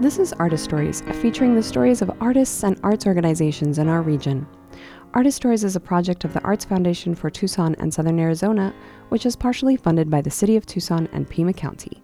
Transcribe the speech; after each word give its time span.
This 0.00 0.18
is 0.18 0.32
Artist 0.32 0.64
Stories, 0.64 1.02
featuring 1.20 1.54
the 1.54 1.62
stories 1.62 2.00
of 2.00 2.10
artists 2.22 2.64
and 2.64 2.80
arts 2.82 3.06
organizations 3.06 3.76
in 3.76 3.86
our 3.86 4.00
region. 4.00 4.46
Artist 5.12 5.36
Stories 5.36 5.62
is 5.62 5.76
a 5.76 5.80
project 5.80 6.24
of 6.24 6.32
the 6.32 6.40
Arts 6.40 6.64
Foundation 6.64 7.14
for 7.14 7.28
Tucson 7.28 7.74
and 7.78 7.92
Southern 7.92 8.18
Arizona, 8.18 8.74
which 9.10 9.26
is 9.26 9.36
partially 9.36 9.76
funded 9.76 10.08
by 10.08 10.22
the 10.22 10.30
City 10.30 10.56
of 10.56 10.64
Tucson 10.64 11.06
and 11.12 11.28
Pima 11.28 11.52
County. 11.52 12.02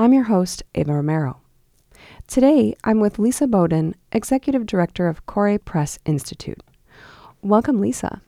I'm 0.00 0.12
your 0.12 0.24
host, 0.24 0.64
Ava 0.74 0.94
Romero. 0.94 1.40
Today, 2.26 2.74
I'm 2.82 2.98
with 2.98 3.20
Lisa 3.20 3.46
Bowden, 3.46 3.94
Executive 4.10 4.66
Director 4.66 5.06
of 5.06 5.24
Kore 5.26 5.60
Press 5.60 6.00
Institute. 6.04 6.60
Welcome, 7.40 7.80
Lisa. 7.80 8.20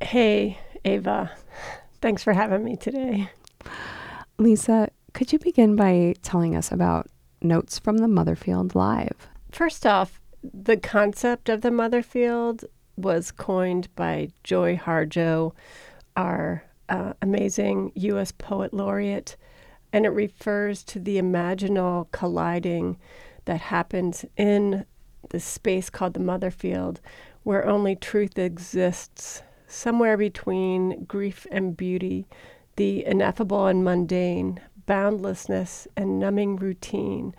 Hey, 0.00 0.60
Ava. 0.84 1.32
Thanks 2.00 2.22
for 2.22 2.34
having 2.34 2.62
me 2.62 2.76
today. 2.76 3.32
Lisa, 4.38 4.90
could 5.12 5.32
you 5.32 5.40
begin 5.40 5.74
by 5.74 6.14
telling 6.22 6.54
us 6.54 6.70
about 6.70 7.08
Notes 7.40 7.78
from 7.78 7.98
the 7.98 8.06
Motherfield 8.06 8.74
Live? 8.74 9.28
First 9.50 9.86
off, 9.86 10.20
the 10.42 10.76
concept 10.76 11.48
of 11.48 11.62
the 11.62 11.70
Motherfield 11.70 12.64
was 12.96 13.30
coined 13.30 13.88
by 13.94 14.30
Joy 14.42 14.76
Harjo, 14.76 15.52
our 16.16 16.64
uh, 16.88 17.12
amazing 17.22 17.92
U.S. 17.94 18.32
Poet 18.32 18.74
Laureate, 18.74 19.36
and 19.92 20.04
it 20.04 20.10
refers 20.10 20.82
to 20.84 20.98
the 20.98 21.20
imaginal 21.20 22.10
colliding 22.12 22.98
that 23.44 23.60
happens 23.60 24.24
in 24.36 24.84
the 25.30 25.40
space 25.40 25.90
called 25.90 26.14
the 26.14 26.20
Motherfield, 26.20 26.98
where 27.42 27.66
only 27.66 27.94
truth 27.94 28.38
exists, 28.38 29.42
somewhere 29.66 30.16
between 30.16 31.04
grief 31.04 31.46
and 31.50 31.76
beauty, 31.76 32.26
the 32.76 33.04
ineffable 33.04 33.66
and 33.66 33.84
mundane, 33.84 34.60
boundlessness 34.88 35.86
and 35.98 36.18
numbing 36.18 36.56
routine. 36.56 37.34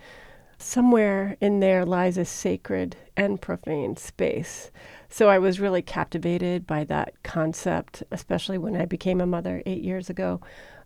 Somewhere 0.60 1.36
in 1.42 1.60
there 1.62 1.84
lies 1.84 2.16
a 2.16 2.24
sacred 2.24 2.96
and 3.18 3.42
profane 3.42 3.98
space. 3.98 4.70
So 5.10 5.30
I 5.30 5.40
was 5.40 5.60
really 5.60 5.82
captivated 5.82 6.68
by 6.68 6.84
that 6.84 7.24
concept, 7.24 8.04
especially 8.12 8.60
when 8.60 8.76
I 8.76 8.86
became 8.86 9.20
a 9.20 9.26
mother 9.26 9.64
eight 9.66 9.82
years 9.82 10.12
ago, 10.12 10.42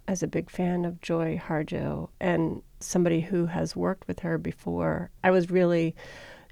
as 0.08 0.24
a 0.24 0.28
big 0.28 0.50
fan 0.50 0.86
of 0.86 1.02
Joy 1.02 1.38
Harjo 1.38 2.10
and 2.22 2.62
somebody 2.80 3.20
who 3.20 3.48
has 3.48 3.76
worked 3.76 4.08
with 4.08 4.20
her 4.20 4.38
before. 4.38 5.12
I 5.22 5.32
was 5.32 5.52
really 5.52 5.96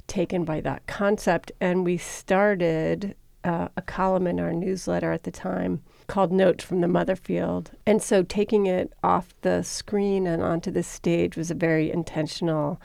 taken 0.07 0.43
by 0.43 0.59
that 0.61 0.87
concept, 0.87 1.53
and 1.61 1.85
we 1.85 1.95
started 1.95 3.15
uh, 3.45 3.69
a 3.77 3.81
column 3.81 4.27
in 4.27 4.41
our 4.41 4.51
newsletter 4.51 5.13
at 5.13 5.23
the 5.23 5.31
time 5.31 5.81
called 6.11 6.33
Notes 6.33 6.61
from 6.61 6.81
the 6.81 6.87
Motherfield. 6.87 7.67
And 7.85 8.03
so 8.03 8.21
taking 8.21 8.65
it 8.65 8.91
off 9.01 9.33
the 9.43 9.63
screen 9.63 10.27
and 10.27 10.43
onto 10.43 10.69
the 10.69 10.83
stage 10.83 11.37
was 11.37 11.49
a 11.49 11.55
very 11.55 11.89
intentional 11.89 12.81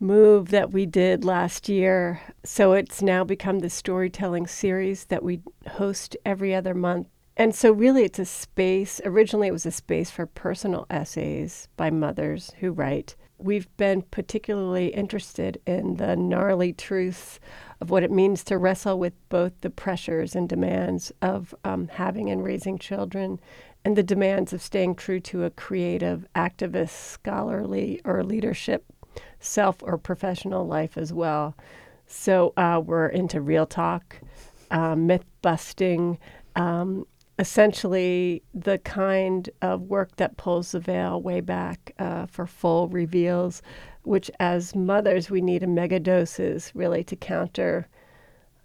move 0.00 0.48
that 0.48 0.72
we 0.72 0.84
did 0.84 1.24
last 1.24 1.68
year. 1.68 2.20
So 2.42 2.72
it's 2.72 3.02
now 3.02 3.22
become 3.22 3.60
the 3.60 3.70
storytelling 3.70 4.48
series 4.48 5.04
that 5.04 5.22
we 5.22 5.42
host 5.68 6.16
every 6.26 6.52
other 6.52 6.74
month. 6.74 7.06
And 7.36 7.54
so, 7.54 7.70
really, 7.70 8.02
it's 8.02 8.18
a 8.18 8.24
space. 8.24 9.00
Originally, 9.04 9.46
it 9.46 9.52
was 9.52 9.64
a 9.64 9.70
space 9.70 10.10
for 10.10 10.26
personal 10.26 10.86
essays 10.90 11.68
by 11.76 11.88
mothers 11.88 12.50
who 12.58 12.72
write. 12.72 13.14
We've 13.42 13.74
been 13.78 14.02
particularly 14.02 14.88
interested 14.88 15.60
in 15.66 15.96
the 15.96 16.14
gnarly 16.14 16.74
truths 16.74 17.40
of 17.80 17.88
what 17.88 18.02
it 18.02 18.10
means 18.10 18.44
to 18.44 18.58
wrestle 18.58 18.98
with 18.98 19.14
both 19.30 19.58
the 19.62 19.70
pressures 19.70 20.34
and 20.36 20.46
demands 20.46 21.10
of 21.22 21.54
um, 21.64 21.88
having 21.88 22.28
and 22.28 22.44
raising 22.44 22.78
children 22.78 23.40
and 23.82 23.96
the 23.96 24.02
demands 24.02 24.52
of 24.52 24.60
staying 24.60 24.94
true 24.94 25.20
to 25.20 25.44
a 25.44 25.50
creative, 25.50 26.26
activist, 26.36 26.90
scholarly, 26.90 28.00
or 28.04 28.22
leadership 28.22 28.84
self 29.38 29.82
or 29.82 29.96
professional 29.96 30.66
life 30.66 30.98
as 30.98 31.12
well. 31.12 31.56
So 32.06 32.52
uh, 32.58 32.82
we're 32.84 33.06
into 33.06 33.40
real 33.40 33.66
talk, 33.66 34.16
uh, 34.70 34.94
myth 34.96 35.24
busting, 35.40 36.18
um, 36.56 37.06
essentially 37.40 38.42
the 38.52 38.76
kind 38.78 39.48
of 39.62 39.80
work 39.80 40.14
that 40.16 40.36
pulls 40.36 40.72
the 40.72 40.78
veil 40.78 41.20
way 41.22 41.40
back 41.40 41.94
uh, 41.98 42.26
for 42.26 42.46
full 42.46 42.86
reveals, 42.88 43.62
which 44.02 44.30
as 44.38 44.76
mothers 44.76 45.30
we 45.30 45.40
need 45.40 45.62
a 45.62 45.66
mega 45.66 45.98
doses 45.98 46.70
really 46.74 47.02
to 47.02 47.16
counter 47.16 47.88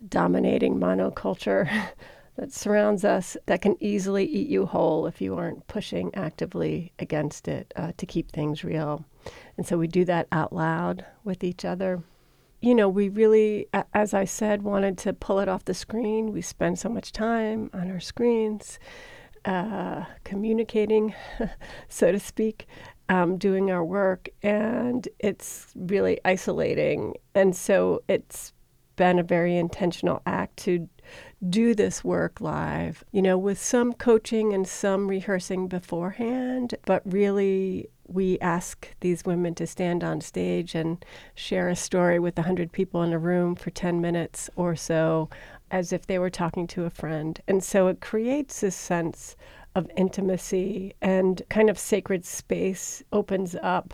dominating 0.10 0.78
monoculture 0.78 1.72
that 2.36 2.52
surrounds 2.52 3.06
us 3.06 3.38
that 3.46 3.62
can 3.62 3.78
easily 3.80 4.26
eat 4.26 4.50
you 4.50 4.66
whole 4.66 5.08
if 5.08 5.22
you 5.22 5.38
aren't 5.38 5.66
pushing 5.68 6.14
actively 6.14 6.92
against 7.00 7.48
it 7.48 7.72
uh, 7.78 7.94
to 7.96 8.06
keep 8.06 8.30
things 8.30 8.66
real. 8.66 9.06
And 9.56 9.66
so 9.66 9.78
we 9.78 9.88
do 9.88 10.04
that 10.04 10.28
out 10.34 10.52
loud 10.52 11.06
with 11.24 11.46
each 11.46 11.64
other. 11.64 12.04
You 12.66 12.74
know, 12.74 12.90
we 12.90 13.10
really, 13.10 13.68
as 13.94 14.16
I 14.16 14.26
said, 14.26 14.64
wanted 14.64 14.98
to 14.98 15.14
pull 15.14 15.40
it 15.40 15.48
off 15.48 15.66
the 15.66 15.76
screen. 15.76 16.32
We 16.32 16.42
spend 16.42 16.80
so 16.80 16.90
much 16.90 17.12
time 17.12 17.70
on 17.76 17.92
our 17.92 18.00
screens, 18.00 18.80
uh, 19.46 20.06
communicating, 20.24 21.14
so 21.90 22.12
to 22.12 22.20
speak, 22.20 22.66
um, 23.08 23.38
doing 23.38 23.70
our 23.70 23.86
work, 23.86 24.30
and 24.42 25.08
it's 25.20 25.74
really 25.76 26.20
isolating. 26.26 27.14
And 27.36 27.56
so 27.56 28.02
it's 28.08 28.52
been 28.96 29.20
a 29.20 29.24
very 29.24 29.56
intentional 29.58 30.24
act 30.26 30.58
to 30.64 30.90
do 31.48 31.76
this 31.76 32.04
work 32.04 32.42
live, 32.42 33.04
you 33.12 33.22
know, 33.22 33.38
with 33.38 33.62
some 33.62 33.94
coaching 33.94 34.54
and 34.54 34.68
some 34.68 35.08
rehearsing 35.08 35.68
beforehand, 35.68 36.74
but 36.88 37.04
really 37.06 37.90
we 38.08 38.40
ask 38.40 38.88
these 39.00 39.26
women 39.26 39.56
to 39.56 39.68
stand 39.68 40.04
on 40.04 40.22
stage 40.22 40.76
and 40.76 41.04
share 41.34 41.70
a 41.70 41.76
story 41.76 42.20
with 42.20 42.38
100 42.38 42.72
people 42.72 43.02
in 43.04 43.14
a 43.14 43.20
room 43.20 43.56
for 43.56 43.70
10 43.72 44.02
minutes 44.02 44.50
or 44.56 44.76
so 44.76 45.30
as 45.72 45.92
if 45.92 46.06
they 46.06 46.20
were 46.20 46.30
talking 46.30 46.68
to 46.68 46.86
a 46.86 46.90
friend. 46.90 47.42
And 47.48 47.64
so 47.64 47.88
it 47.88 48.02
creates 48.02 48.62
this 48.62 48.76
sense 48.76 49.36
of 49.76 49.90
intimacy 49.98 50.94
and 51.02 51.42
kind 51.50 51.70
of 51.70 51.78
sacred 51.78 52.26
space 52.26 53.04
opens 53.12 53.56
up 53.62 53.94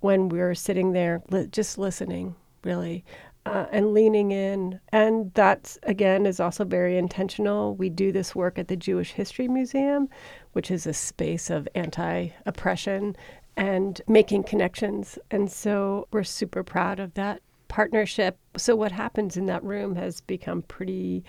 when 0.00 0.28
we're 0.28 0.54
sitting 0.54 0.92
there 0.92 1.22
li- 1.30 1.46
just 1.50 1.78
listening, 1.78 2.34
really. 2.64 3.04
Uh, 3.46 3.64
and 3.72 3.94
leaning 3.94 4.32
in. 4.32 4.78
And 4.90 5.32
that, 5.32 5.76
again, 5.84 6.26
is 6.26 6.40
also 6.40 6.62
very 6.62 6.98
intentional. 6.98 7.74
We 7.74 7.88
do 7.88 8.12
this 8.12 8.34
work 8.34 8.58
at 8.58 8.68
the 8.68 8.76
Jewish 8.76 9.12
History 9.12 9.48
Museum, 9.48 10.10
which 10.52 10.70
is 10.70 10.86
a 10.86 10.92
space 10.92 11.48
of 11.48 11.66
anti 11.74 12.28
oppression 12.44 13.16
and 13.56 14.00
making 14.08 14.44
connections. 14.44 15.18
And 15.30 15.50
so 15.50 16.08
we're 16.12 16.24
super 16.24 16.62
proud 16.62 17.00
of 17.00 17.14
that 17.14 17.40
partnership. 17.68 18.38
So, 18.56 18.76
what 18.76 18.92
happens 18.92 19.36
in 19.36 19.46
that 19.46 19.64
room 19.64 19.94
has 19.96 20.20
become 20.20 20.62
pretty 20.62 21.24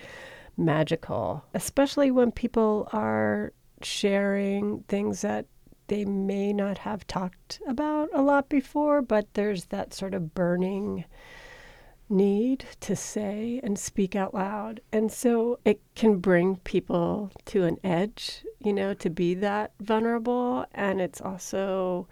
magical, 0.56 1.44
especially 1.54 2.10
when 2.10 2.32
people 2.32 2.88
are 2.92 3.52
sharing 3.82 4.82
things 4.88 5.22
that 5.22 5.46
they 5.88 6.04
may 6.04 6.52
not 6.52 6.78
have 6.78 7.06
talked 7.06 7.60
about 7.66 8.08
a 8.12 8.22
lot 8.22 8.48
before, 8.48 9.02
but 9.02 9.26
there's 9.34 9.66
that 9.66 9.92
sort 9.92 10.14
of 10.14 10.34
burning 10.34 11.04
need 12.12 12.64
to 12.80 12.94
say 12.94 13.60
and 13.64 13.78
speak 13.78 14.14
out 14.14 14.34
loud. 14.34 14.80
And 14.92 15.10
so 15.10 15.58
it 15.64 15.80
can 15.94 16.18
bring 16.18 16.56
people 16.56 17.32
to 17.46 17.64
an 17.64 17.78
edge, 17.82 18.44
you 18.60 18.72
know, 18.72 18.94
to 18.94 19.10
be 19.10 19.34
that 19.34 19.72
vulnerable. 19.80 20.66
And 20.72 21.00
it's 21.00 21.20
also 21.20 22.06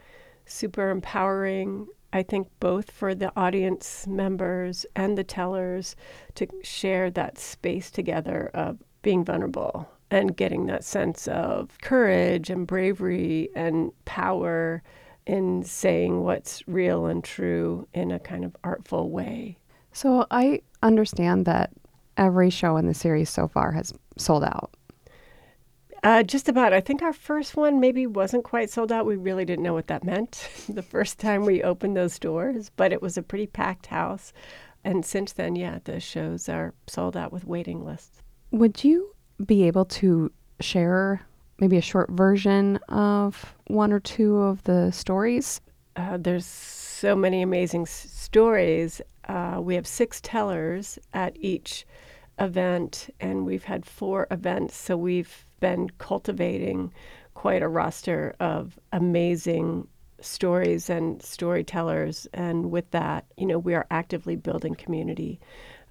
super 0.46 0.90
empowering, 0.90 1.86
I 2.12 2.22
think, 2.22 2.48
both 2.58 2.90
for 2.90 3.14
the 3.14 3.32
audience 3.36 4.06
members 4.06 4.86
and 4.96 5.16
the 5.16 5.24
tellers 5.24 5.94
to 6.34 6.48
share 6.62 7.10
that 7.10 7.38
space 7.38 7.90
together 7.90 8.50
of 8.54 8.78
being 9.02 9.24
vulnerable 9.24 9.88
and 10.10 10.36
getting 10.36 10.66
that 10.66 10.82
sense 10.82 11.28
of 11.28 11.78
courage 11.82 12.50
and 12.50 12.66
bravery 12.66 13.48
and 13.54 13.92
power 14.04 14.82
in 15.26 15.62
saying 15.62 16.22
what's 16.22 16.66
real 16.66 17.06
and 17.06 17.22
true 17.22 17.86
in 17.94 18.10
a 18.10 18.18
kind 18.18 18.44
of 18.44 18.56
artful 18.64 19.10
way. 19.10 19.56
So 19.92 20.26
I 20.30 20.62
understand 20.82 21.46
that 21.46 21.70
every 22.16 22.50
show 22.50 22.76
in 22.76 22.86
the 22.86 22.94
series 22.94 23.30
so 23.30 23.48
far 23.48 23.72
has 23.72 23.92
sold 24.16 24.44
out. 24.44 24.70
Uh, 26.02 26.22
just 26.22 26.48
about. 26.48 26.72
I 26.72 26.80
think 26.80 27.02
our 27.02 27.12
first 27.12 27.56
one 27.56 27.78
maybe 27.78 28.06
wasn't 28.06 28.44
quite 28.44 28.70
sold 28.70 28.90
out. 28.90 29.04
We 29.04 29.16
really 29.16 29.44
didn't 29.44 29.62
know 29.62 29.74
what 29.74 29.88
that 29.88 30.02
meant 30.04 30.48
the 30.68 30.82
first 30.82 31.18
time 31.18 31.44
we 31.44 31.62
opened 31.62 31.96
those 31.96 32.18
doors, 32.18 32.70
but 32.76 32.92
it 32.92 33.02
was 33.02 33.18
a 33.18 33.22
pretty 33.22 33.46
packed 33.46 33.86
house. 33.86 34.32
And 34.82 35.04
since 35.04 35.32
then, 35.32 35.56
yeah, 35.56 35.78
the 35.84 36.00
shows 36.00 36.48
are 36.48 36.72
sold 36.86 37.16
out 37.16 37.32
with 37.32 37.44
waiting 37.44 37.84
lists. 37.84 38.22
Would 38.50 38.82
you 38.82 39.14
be 39.44 39.64
able 39.64 39.84
to 39.86 40.32
share 40.60 41.20
maybe 41.58 41.76
a 41.76 41.82
short 41.82 42.10
version 42.10 42.78
of 42.88 43.54
one 43.66 43.92
or 43.92 44.00
two 44.00 44.38
of 44.38 44.64
the 44.64 44.90
stories? 44.90 45.60
Uh, 45.96 46.16
there's 46.16 46.46
so 46.46 47.14
many 47.14 47.42
amazing 47.42 47.82
s- 47.82 47.90
stories. 48.10 49.02
Uh, 49.30 49.60
we 49.60 49.76
have 49.76 49.86
six 49.86 50.20
tellers 50.20 50.98
at 51.14 51.36
each 51.36 51.86
event, 52.40 53.08
and 53.20 53.46
we've 53.46 53.62
had 53.62 53.86
four 53.86 54.26
events. 54.32 54.74
So 54.74 54.96
we've 54.96 55.46
been 55.60 55.88
cultivating 55.98 56.92
quite 57.34 57.62
a 57.62 57.68
roster 57.68 58.34
of 58.40 58.76
amazing 58.92 59.86
stories 60.20 60.90
and 60.90 61.22
storytellers. 61.22 62.26
And 62.34 62.72
with 62.72 62.90
that, 62.90 63.24
you 63.36 63.46
know, 63.46 63.58
we 63.58 63.74
are 63.74 63.86
actively 63.88 64.34
building 64.34 64.74
community 64.74 65.38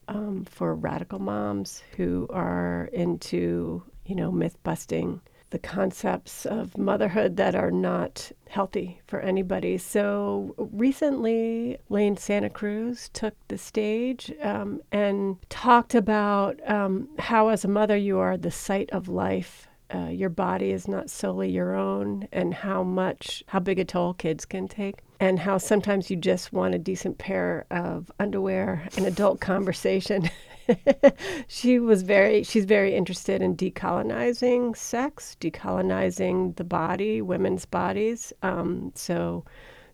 um, 0.09 0.43
for 0.43 0.75
radical 0.75 1.19
moms 1.19 1.81
who 1.95 2.27
are 2.31 2.89
into, 2.91 3.81
you 4.05 4.15
know, 4.15 4.33
myth 4.33 4.57
busting 4.63 5.21
the 5.49 5.59
concepts 5.59 6.45
of 6.45 6.77
motherhood 6.77 7.37
that 7.37 7.55
are 7.55 7.71
not 7.71 8.31
healthy 8.47 9.01
for 9.05 9.19
anybody. 9.19 9.77
So 9.77 10.55
recently, 10.57 11.77
Lane 11.89 12.17
Santa 12.17 12.49
Cruz 12.49 13.09
took 13.13 13.35
the 13.47 13.57
stage 13.57 14.31
um, 14.41 14.81
and 14.91 15.37
talked 15.49 15.95
about 15.95 16.59
um, 16.69 17.09
how, 17.19 17.49
as 17.49 17.65
a 17.65 17.69
mother, 17.69 17.97
you 17.97 18.19
are 18.19 18.37
the 18.37 18.51
site 18.51 18.89
of 18.91 19.07
life. 19.07 19.67
Uh, 19.93 20.09
your 20.09 20.29
body 20.29 20.71
is 20.71 20.87
not 20.87 21.09
solely 21.09 21.49
your 21.49 21.75
own, 21.75 22.27
and 22.31 22.53
how 22.53 22.83
much, 22.83 23.43
how 23.47 23.59
big 23.59 23.79
a 23.79 23.85
toll 23.85 24.13
kids 24.13 24.45
can 24.45 24.67
take 24.67 24.99
and 25.19 25.39
how 25.39 25.57
sometimes 25.57 26.09
you 26.09 26.15
just 26.15 26.53
want 26.53 26.73
a 26.73 26.79
decent 26.79 27.17
pair 27.17 27.65
of 27.71 28.11
underwear 28.19 28.87
an 28.95 29.05
adult 29.05 29.39
conversation 29.39 30.29
she 31.47 31.79
was 31.79 32.03
very 32.03 32.43
she's 32.43 32.65
very 32.65 32.95
interested 32.95 33.41
in 33.41 33.55
decolonizing 33.55 34.75
sex 34.75 35.35
decolonizing 35.39 36.55
the 36.55 36.63
body 36.63 37.21
women's 37.21 37.65
bodies. 37.65 38.33
Um, 38.43 38.91
so 38.95 39.45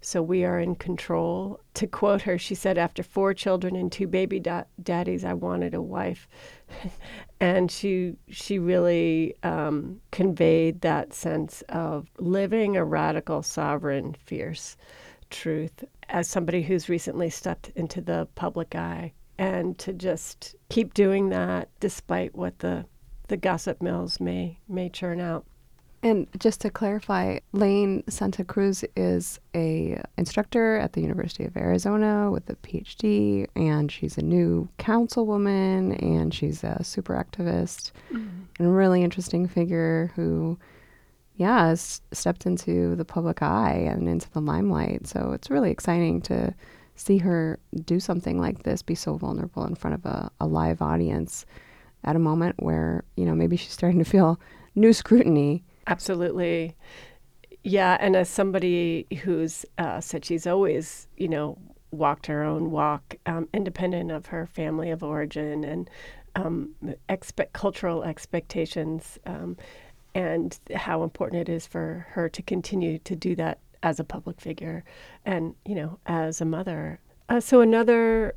so 0.01 0.22
we 0.22 0.44
are 0.45 0.60
in 0.60 0.75
control. 0.75 1.60
To 1.75 1.88
quote 1.88 2.22
her 2.24 2.38
she 2.38 2.56
said 2.56 2.77
after 2.77 3.04
four 3.04 3.33
children 3.33 3.75
and 3.75 3.92
two 3.92 4.07
baby 4.07 4.39
da- 4.39 4.66
daddies 4.81 5.24
i 5.25 5.33
wanted 5.33 5.74
a 5.74 5.81
wife. 5.81 6.27
And 7.42 7.69
she 7.69 8.16
she 8.30 8.60
really 8.60 9.36
um, 9.44 10.01
conveyed 10.12 10.81
that 10.81 11.13
sense 11.13 11.62
of 11.69 12.10
living 12.18 12.75
a 12.78 12.83
radical 12.86 13.44
sovereign 13.44 14.16
fierce 14.25 14.78
truth. 15.30 15.83
As 16.10 16.28
somebody 16.28 16.62
who's 16.63 16.88
recently 16.89 17.30
stepped 17.30 17.69
into 17.75 18.01
the 18.01 18.28
public 18.36 18.74
eye 18.75 19.13
and 19.38 19.78
to 19.80 19.94
just 19.94 20.56
keep 20.70 20.94
doing 20.94 21.30
that 21.30 21.70
despite 21.80 22.36
what 22.36 22.60
the 22.60 22.86
the 23.28 23.38
gossip 23.38 23.82
mills 23.82 24.20
may 24.20 24.60
may 24.68 24.90
churn 24.90 25.20
out. 25.20 25.46
And 26.04 26.28
just 26.38 26.62
to 26.62 26.70
clarify, 26.70 27.40
Lane 27.52 28.04
Santa 28.08 28.44
Cruz 28.44 28.86
is 28.96 29.40
a 29.56 30.00
instructor 30.20 30.78
at 30.78 30.94
the 30.94 31.02
University 31.02 31.46
of 31.46 31.58
Arizona 31.58 32.30
with 32.30 32.48
a 32.48 32.56
PhD, 32.58 33.48
and 33.56 33.92
she's 33.92 34.16
a 34.16 34.22
new 34.22 34.70
councilwoman, 34.78 36.00
and 36.04 36.31
she's 36.31 36.64
a 36.64 36.84
super 36.84 37.16
activist 37.16 37.92
mm-hmm. 38.12 38.44
and 38.60 38.68
a 38.68 38.70
really 38.70 39.02
interesting 39.02 39.48
figure 39.48 40.12
who, 40.16 40.60
yeah, 41.38 41.70
has 41.70 42.02
stepped 42.12 42.46
into 42.46 42.96
the 42.96 43.06
public 43.06 43.42
eye 43.42 43.88
and 43.90 44.08
into 44.08 44.30
the 44.30 44.42
limelight. 44.42 45.08
So 45.08 45.31
it's 45.31 45.50
really 45.50 45.72
exciting 45.72 46.22
to 46.24 46.54
see 46.95 47.18
her 47.19 47.59
do 47.83 48.00
something 48.00 48.39
like 48.39 48.63
this, 48.63 48.81
be 48.81 48.95
so 48.95 49.15
vulnerable 49.18 49.65
in 49.65 49.75
front 49.75 49.95
of 49.95 50.06
a, 50.06 50.31
a 50.39 50.47
live 50.47 50.81
audience 50.81 51.45
at 52.03 52.15
a 52.15 52.19
moment 52.19 52.56
where, 52.59 53.03
you 53.18 53.25
know, 53.25 53.36
maybe 53.36 53.57
she's 53.57 53.71
starting 53.71 54.00
to 54.00 54.06
feel 54.06 54.39
new 54.75 54.94
scrutiny. 54.94 55.63
Absolutely. 55.88 56.75
Yeah. 57.63 57.97
And 58.00 58.15
as 58.15 58.30
somebody 58.30 59.07
who's 59.24 59.65
uh, 59.77 60.00
said 60.00 60.24
she's 60.25 60.47
always, 60.47 61.07
you 61.18 61.27
know, 61.27 61.57
walked 61.92 62.27
her 62.27 62.44
own 62.44 62.71
walk, 62.71 63.15
um, 63.25 63.47
independent 63.53 64.12
of 64.12 64.27
her 64.27 64.45
family 64.45 64.92
of 64.92 65.03
origin 65.03 65.63
and 65.63 65.89
um, 66.36 66.75
cultural 67.53 68.03
expectations, 68.03 69.18
um, 69.25 69.56
and 70.13 70.59
how 70.74 71.03
important 71.03 71.42
it 71.42 71.51
is 71.51 71.65
for 71.65 72.07
her 72.12 72.30
to 72.30 72.42
continue 72.42 73.00
to 73.00 73.15
do 73.15 73.36
that 73.36 73.59
as 73.83 74.00
a 74.00 74.04
public 74.04 74.39
figure 74.42 74.83
and 75.25 75.56
you 75.66 75.75
know 75.75 76.00
as 76.06 76.42
a 76.42 76.45
mother. 76.45 77.00
Uh, 77.30 77.39
so 77.39 77.62
another 77.62 78.36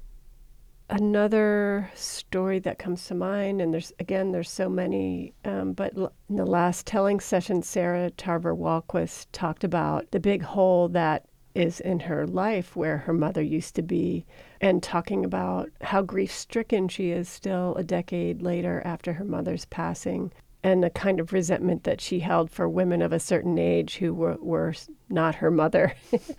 another 0.90 1.90
story 1.94 2.58
that 2.58 2.78
comes 2.78 3.04
to 3.06 3.14
mind 3.14 3.60
and 3.60 3.74
there's 3.74 3.92
again 3.98 4.32
there's 4.32 4.50
so 4.50 4.68
many 4.68 5.34
um, 5.44 5.72
but 5.72 5.96
l- 5.98 6.12
in 6.30 6.36
the 6.36 6.46
last 6.46 6.86
telling 6.86 7.20
session 7.20 7.62
sarah 7.62 8.10
tarver 8.12 8.54
walquist 8.54 9.26
talked 9.32 9.64
about 9.64 10.10
the 10.12 10.20
big 10.20 10.42
hole 10.42 10.88
that 10.88 11.26
is 11.54 11.80
in 11.80 12.00
her 12.00 12.26
life 12.26 12.74
where 12.74 12.96
her 12.96 13.12
mother 13.12 13.42
used 13.42 13.74
to 13.74 13.82
be 13.82 14.24
and 14.62 14.82
talking 14.82 15.24
about 15.26 15.68
how 15.82 16.00
grief 16.00 16.32
stricken 16.32 16.88
she 16.88 17.10
is 17.10 17.28
still 17.28 17.74
a 17.74 17.84
decade 17.84 18.40
later 18.40 18.80
after 18.84 19.12
her 19.12 19.24
mother's 19.24 19.66
passing 19.66 20.32
and 20.62 20.82
the 20.82 20.90
kind 20.90 21.20
of 21.20 21.32
resentment 21.32 21.84
that 21.84 22.00
she 22.00 22.20
held 22.20 22.50
for 22.50 22.68
women 22.68 23.00
of 23.00 23.12
a 23.12 23.20
certain 23.20 23.58
age 23.58 23.96
who 23.96 24.12
were, 24.12 24.36
were 24.40 24.74
not 25.08 25.36
her 25.36 25.50
mother, 25.50 25.94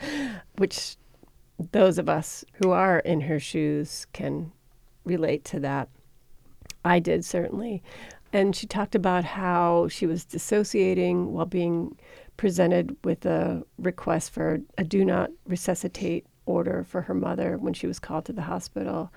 which 0.57 0.97
those 1.71 1.97
of 1.97 2.09
us 2.09 2.43
who 2.55 2.71
are 2.71 2.99
in 2.99 3.21
her 3.21 3.39
shoes 3.39 4.07
can 4.13 4.51
relate 5.05 5.43
to 5.45 5.59
that. 5.59 5.89
I 6.83 6.99
did 6.99 7.25
certainly. 7.25 7.83
And 8.31 8.55
she 8.55 8.67
talked 8.67 8.95
about 8.95 9.23
how 9.23 9.87
she 9.87 10.05
was 10.05 10.23
dissociating 10.23 11.33
while 11.33 11.45
being 11.45 11.97
presented 12.37 12.95
with 13.03 13.25
a 13.25 13.63
request 13.77 14.31
for 14.31 14.59
a 14.77 14.83
do 14.83 15.03
not 15.03 15.31
resuscitate 15.45 16.25
order 16.45 16.83
for 16.87 17.01
her 17.01 17.13
mother 17.13 17.57
when 17.57 17.73
she 17.73 17.87
was 17.87 17.99
called 17.99 18.25
to 18.25 18.33
the 18.33 18.43
hospital. 18.43 19.11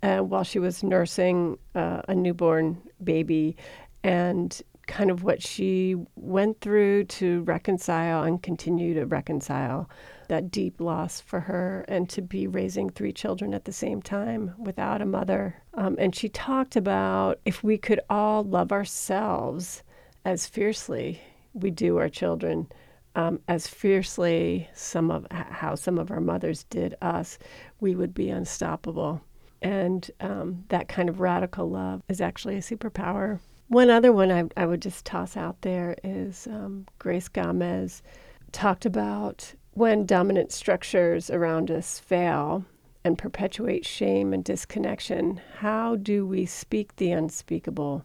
And 0.00 0.30
while 0.30 0.44
she 0.44 0.58
was 0.58 0.82
nursing 0.82 1.58
uh, 1.74 2.02
a 2.08 2.14
newborn 2.14 2.80
baby 3.02 3.56
and 4.02 4.62
kind 4.88 5.10
of 5.10 5.22
what 5.22 5.42
she 5.42 5.94
went 6.16 6.60
through 6.60 7.04
to 7.04 7.42
reconcile 7.42 8.24
and 8.24 8.42
continue 8.42 8.94
to 8.94 9.04
reconcile 9.04 9.88
that 10.28 10.50
deep 10.50 10.80
loss 10.80 11.20
for 11.20 11.40
her 11.40 11.84
and 11.88 12.08
to 12.08 12.22
be 12.22 12.46
raising 12.46 12.88
three 12.90 13.12
children 13.12 13.54
at 13.54 13.64
the 13.64 13.72
same 13.72 14.02
time 14.02 14.54
without 14.58 15.00
a 15.00 15.06
mother. 15.06 15.62
Um, 15.74 15.96
and 15.98 16.14
she 16.14 16.28
talked 16.28 16.74
about 16.74 17.38
if 17.44 17.62
we 17.62 17.78
could 17.78 18.00
all 18.10 18.42
love 18.42 18.72
ourselves 18.72 19.82
as 20.24 20.46
fiercely 20.46 21.20
we 21.52 21.70
do 21.70 21.98
our 21.98 22.08
children. 22.08 22.68
Um, 23.14 23.40
as 23.48 23.66
fiercely 23.66 24.68
some 24.74 25.10
of 25.10 25.26
how 25.30 25.74
some 25.74 25.98
of 25.98 26.10
our 26.10 26.20
mothers 26.20 26.64
did 26.64 26.94
us, 27.02 27.38
we 27.80 27.94
would 27.96 28.14
be 28.14 28.30
unstoppable. 28.30 29.22
And 29.60 30.08
um, 30.20 30.64
that 30.68 30.88
kind 30.88 31.08
of 31.08 31.18
radical 31.18 31.68
love 31.68 32.02
is 32.08 32.20
actually 32.20 32.56
a 32.56 32.60
superpower. 32.60 33.40
One 33.68 33.90
other 33.90 34.12
one 34.14 34.32
I, 34.32 34.44
I 34.56 34.64
would 34.64 34.80
just 34.80 35.04
toss 35.04 35.36
out 35.36 35.60
there 35.60 35.94
is 36.02 36.46
um, 36.46 36.86
Grace 36.98 37.28
Gomez 37.28 38.02
talked 38.50 38.86
about 38.86 39.54
when 39.72 40.06
dominant 40.06 40.52
structures 40.52 41.28
around 41.28 41.70
us 41.70 41.98
fail 41.98 42.64
and 43.04 43.18
perpetuate 43.18 43.84
shame 43.84 44.32
and 44.32 44.42
disconnection, 44.42 45.42
how 45.58 45.96
do 45.96 46.26
we 46.26 46.46
speak 46.46 46.96
the 46.96 47.12
unspeakable, 47.12 48.04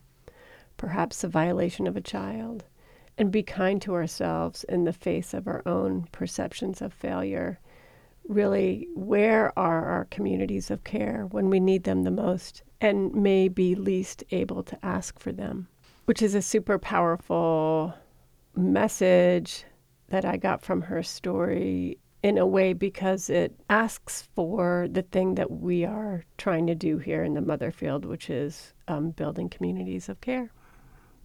perhaps 0.75 1.23
a 1.23 1.29
violation 1.29 1.87
of 1.87 1.95
a 1.95 2.01
child, 2.01 2.65
and 3.17 3.31
be 3.31 3.41
kind 3.41 3.81
to 3.83 3.93
ourselves 3.93 4.65
in 4.65 4.83
the 4.83 4.91
face 4.91 5.33
of 5.33 5.47
our 5.47 5.63
own 5.65 6.07
perceptions 6.11 6.81
of 6.81 6.91
failure? 6.91 7.57
Really, 8.27 8.89
where 8.95 9.57
are 9.57 9.85
our 9.85 10.05
communities 10.11 10.69
of 10.69 10.83
care 10.83 11.25
when 11.31 11.49
we 11.49 11.61
need 11.61 11.85
them 11.85 12.03
the 12.03 12.11
most? 12.11 12.63
And 12.83 13.15
may 13.15 13.47
be 13.47 13.75
least 13.75 14.25
able 14.31 14.61
to 14.61 14.77
ask 14.85 15.17
for 15.17 15.31
them, 15.31 15.67
which 16.05 16.21
is 16.21 16.35
a 16.35 16.41
super 16.41 16.77
powerful 16.77 17.93
message 18.55 19.63
that 20.09 20.25
I 20.25 20.35
got 20.35 20.61
from 20.61 20.81
her 20.81 21.01
story 21.01 21.97
in 22.21 22.37
a 22.37 22.45
way 22.45 22.73
because 22.73 23.29
it 23.29 23.57
asks 23.69 24.27
for 24.35 24.87
the 24.91 25.01
thing 25.01 25.35
that 25.35 25.49
we 25.49 25.85
are 25.85 26.25
trying 26.37 26.67
to 26.67 26.75
do 26.75 26.97
here 26.97 27.23
in 27.23 27.33
the 27.33 27.41
mother 27.41 27.71
field, 27.71 28.03
which 28.03 28.29
is 28.29 28.73
um, 28.89 29.11
building 29.11 29.49
communities 29.49 30.09
of 30.09 30.19
care. 30.19 30.51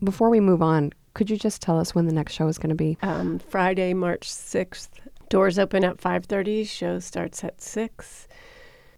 Before 0.02 0.30
we 0.30 0.38
move 0.38 0.62
on, 0.62 0.92
could 1.14 1.28
you 1.28 1.36
just 1.36 1.60
tell 1.60 1.78
us 1.78 1.92
when 1.92 2.06
the 2.06 2.12
next 2.12 2.34
show 2.34 2.46
is 2.46 2.58
going 2.58 2.70
to 2.70 2.76
be? 2.76 2.96
Um, 3.02 3.40
Friday, 3.40 3.94
March 3.94 4.30
6th. 4.30 4.90
Doors 5.28 5.58
open 5.58 5.82
at 5.82 5.98
5.30. 5.98 6.68
Show 6.68 7.00
starts 7.00 7.42
at 7.42 7.60
6. 7.60 8.28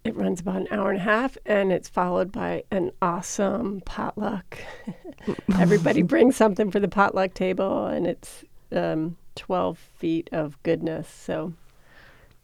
It 0.03 0.17
runs 0.17 0.41
about 0.41 0.57
an 0.57 0.69
hour 0.71 0.91
and 0.91 0.99
a 0.99 1.03
half, 1.03 1.37
and 1.45 1.71
it's 1.71 1.89
followed 1.89 2.33
by 2.33 2.65
an 2.71 2.93
awesome 3.03 3.83
potluck. 3.85 4.59
Everybody 5.59 6.03
brings 6.15 6.37
something 6.37 6.71
for 6.71 6.81
the 6.81 6.89
potluck 6.89 7.35
table, 7.35 7.87
and 7.87 8.07
it's 8.07 8.45
um, 8.73 9.17
12 9.37 9.79
feet 9.79 10.31
of 10.33 10.61
goodness. 10.63 11.09
So 11.09 11.53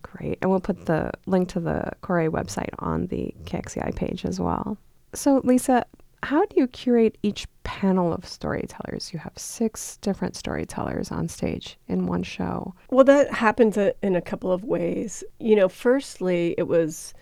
great. 0.03 0.39
And 0.43 0.51
we'll 0.51 0.61
put 0.61 0.87
the 0.87 1.13
link 1.27 1.49
to 1.51 1.61
the 1.61 1.93
Kore 2.03 2.31
website 2.31 2.75
on 2.79 3.07
the 3.07 3.35
KXCI 3.45 3.95
page 3.95 4.25
as 4.25 4.39
well. 4.39 4.77
So, 5.15 5.41
Lisa, 5.43 5.87
how 6.23 6.45
do 6.47 6.57
you 6.57 6.67
curate 6.67 7.17
each 7.23 7.47
panel 7.65 8.13
of 8.13 8.27
storytellers? 8.27 9.13
You 9.13 9.19
have 9.21 9.33
six 9.37 9.97
different 9.99 10.37
storytellers 10.37 11.11
on 11.11 11.29
stage 11.29 11.79
in 11.89 12.07
one 12.07 12.23
show. 12.23 12.75
Well, 12.91 13.05
that 13.05 13.33
happens 13.33 13.77
in 13.77 14.17
a 14.17 14.21
couple 14.21 14.53
of 14.53 14.65
ways. 14.65 15.23
You 15.39 15.57
know, 15.57 15.69
firstly, 15.69 16.55
it 16.59 16.69
was 16.69 17.15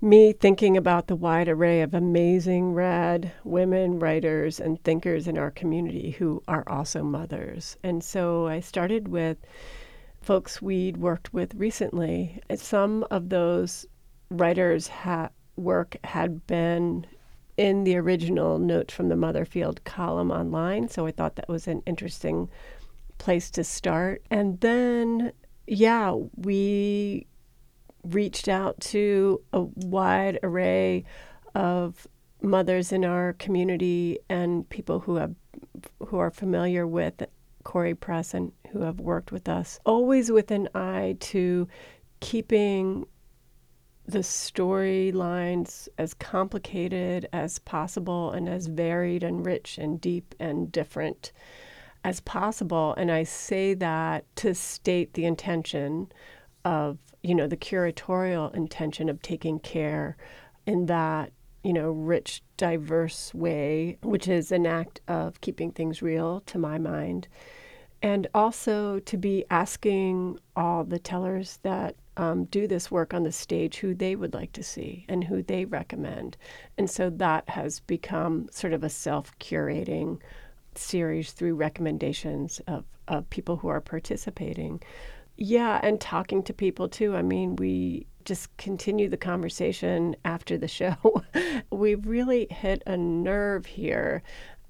me 0.00 0.32
thinking 0.32 0.76
about 0.76 1.06
the 1.06 1.16
wide 1.16 1.48
array 1.48 1.80
of 1.80 1.94
amazing, 1.94 2.74
rad 2.74 3.32
women 3.44 3.98
writers 3.98 4.60
and 4.60 4.82
thinkers 4.84 5.26
in 5.26 5.38
our 5.38 5.50
community 5.50 6.10
who 6.10 6.42
are 6.46 6.64
also 6.66 7.02
mothers. 7.02 7.76
And 7.82 8.04
so 8.04 8.46
I 8.46 8.60
started 8.60 9.08
with 9.08 9.38
folks 10.20 10.60
we'd 10.60 10.96
worked 10.96 11.32
with 11.32 11.54
recently, 11.54 12.40
some 12.56 13.06
of 13.10 13.28
those 13.28 13.86
writers' 14.30 14.88
ha- 14.88 15.30
work 15.56 15.96
had 16.04 16.46
been 16.46 17.06
in 17.56 17.84
the 17.84 17.96
original 17.96 18.58
Notes 18.58 18.92
from 18.92 19.08
the 19.08 19.14
Motherfield 19.14 19.82
column 19.84 20.30
online. 20.30 20.88
So 20.88 21.06
I 21.06 21.12
thought 21.12 21.36
that 21.36 21.48
was 21.48 21.66
an 21.66 21.82
interesting 21.86 22.50
place 23.18 23.50
to 23.52 23.64
start. 23.64 24.22
And 24.30 24.60
then, 24.60 25.32
yeah, 25.66 26.14
we 26.36 27.26
reached 28.14 28.48
out 28.48 28.78
to 28.80 29.42
a 29.52 29.62
wide 29.62 30.38
array 30.42 31.04
of 31.54 32.06
mothers 32.42 32.92
in 32.92 33.04
our 33.04 33.32
community 33.34 34.18
and 34.28 34.68
people 34.68 35.00
who 35.00 35.16
have 35.16 35.34
who 36.06 36.18
are 36.18 36.30
familiar 36.30 36.86
with 36.86 37.22
Kore 37.64 37.94
Press 37.94 38.34
and 38.34 38.52
who 38.70 38.82
have 38.82 39.00
worked 39.00 39.32
with 39.32 39.48
us, 39.48 39.80
always 39.84 40.30
with 40.30 40.50
an 40.50 40.68
eye 40.74 41.16
to 41.20 41.66
keeping 42.20 43.06
the 44.06 44.20
storylines 44.20 45.88
as 45.98 46.14
complicated 46.14 47.28
as 47.32 47.58
possible 47.58 48.30
and 48.30 48.48
as 48.48 48.68
varied 48.68 49.24
and 49.24 49.44
rich 49.44 49.78
and 49.78 50.00
deep 50.00 50.34
and 50.38 50.70
different 50.70 51.32
as 52.04 52.20
possible. 52.20 52.94
And 52.96 53.10
I 53.10 53.24
say 53.24 53.74
that 53.74 54.24
to 54.36 54.54
state 54.54 55.14
the 55.14 55.24
intention 55.24 56.12
of, 56.64 56.98
you 57.26 57.34
know, 57.34 57.48
the 57.48 57.56
curatorial 57.56 58.54
intention 58.54 59.08
of 59.08 59.20
taking 59.20 59.58
care 59.58 60.16
in 60.64 60.86
that, 60.86 61.32
you 61.64 61.72
know, 61.72 61.90
rich, 61.90 62.40
diverse 62.56 63.34
way, 63.34 63.98
which 64.02 64.28
is 64.28 64.52
an 64.52 64.64
act 64.64 65.00
of 65.08 65.40
keeping 65.40 65.72
things 65.72 66.00
real 66.00 66.40
to 66.46 66.56
my 66.56 66.78
mind. 66.78 67.26
And 68.00 68.28
also 68.32 69.00
to 69.00 69.16
be 69.16 69.44
asking 69.50 70.38
all 70.54 70.84
the 70.84 71.00
tellers 71.00 71.58
that 71.62 71.96
um, 72.16 72.44
do 72.44 72.68
this 72.68 72.92
work 72.92 73.12
on 73.12 73.24
the 73.24 73.32
stage 73.32 73.78
who 73.78 73.92
they 73.92 74.14
would 74.14 74.32
like 74.32 74.52
to 74.52 74.62
see 74.62 75.04
and 75.08 75.24
who 75.24 75.42
they 75.42 75.64
recommend. 75.64 76.36
And 76.78 76.88
so 76.88 77.10
that 77.10 77.48
has 77.48 77.80
become 77.80 78.48
sort 78.52 78.72
of 78.72 78.84
a 78.84 78.88
self 78.88 79.36
curating 79.40 80.20
series 80.76 81.32
through 81.32 81.56
recommendations 81.56 82.60
of, 82.68 82.84
of 83.08 83.28
people 83.30 83.56
who 83.56 83.68
are 83.68 83.80
participating. 83.80 84.80
Yeah, 85.36 85.80
and 85.82 86.00
talking 86.00 86.42
to 86.44 86.52
people 86.52 86.88
too. 86.88 87.14
I 87.14 87.22
mean, 87.22 87.56
we 87.56 88.06
just 88.24 88.54
continue 88.56 89.08
the 89.08 89.16
conversation 89.16 90.16
after 90.24 90.58
the 90.58 90.68
show. 90.68 91.22
We've 91.70 92.06
really 92.06 92.48
hit 92.50 92.82
a 92.86 92.96
nerve 92.96 93.66
here. 93.66 94.22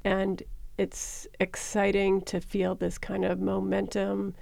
And 0.05 0.43
it's 0.79 1.27
exciting 1.41 2.21
to 2.23 2.41
feel 2.41 2.75
this 2.75 2.99
kind 2.99 3.25
of 3.25 3.41
momentum 3.41 4.35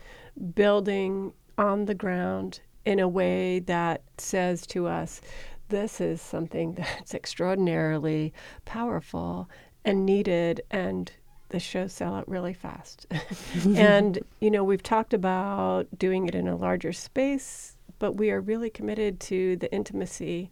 building 0.55 1.33
on 1.57 1.85
the 1.85 1.95
ground 1.95 2.61
in 2.85 2.99
a 2.99 3.09
way 3.09 3.61
that 3.61 4.03
says 4.19 4.67
to 4.67 4.87
us, 4.87 5.21
this 5.69 6.01
is 6.01 6.21
something 6.21 6.75
that's 6.75 7.15
extraordinarily 7.15 8.33
powerful 8.65 9.49
and 9.85 10.05
needed, 10.07 10.63
and 10.71 11.13
the 11.55 11.61
shows 11.61 11.93
sell 11.93 12.17
out 12.17 12.29
really 12.29 12.53
fast. 12.53 13.07
and, 13.77 14.19
you 14.41 14.51
know, 14.51 14.65
we've 14.65 14.83
talked 14.83 15.15
about 15.15 15.87
doing 15.97 16.27
it 16.27 16.35
in 16.35 16.49
a 16.49 16.57
larger 16.57 16.93
space, 16.93 17.77
but 18.01 18.17
we 18.17 18.33
are 18.33 18.41
really 18.41 18.69
committed 18.69 19.21
to 19.21 19.55
the 19.57 19.73
intimacy 19.73 20.51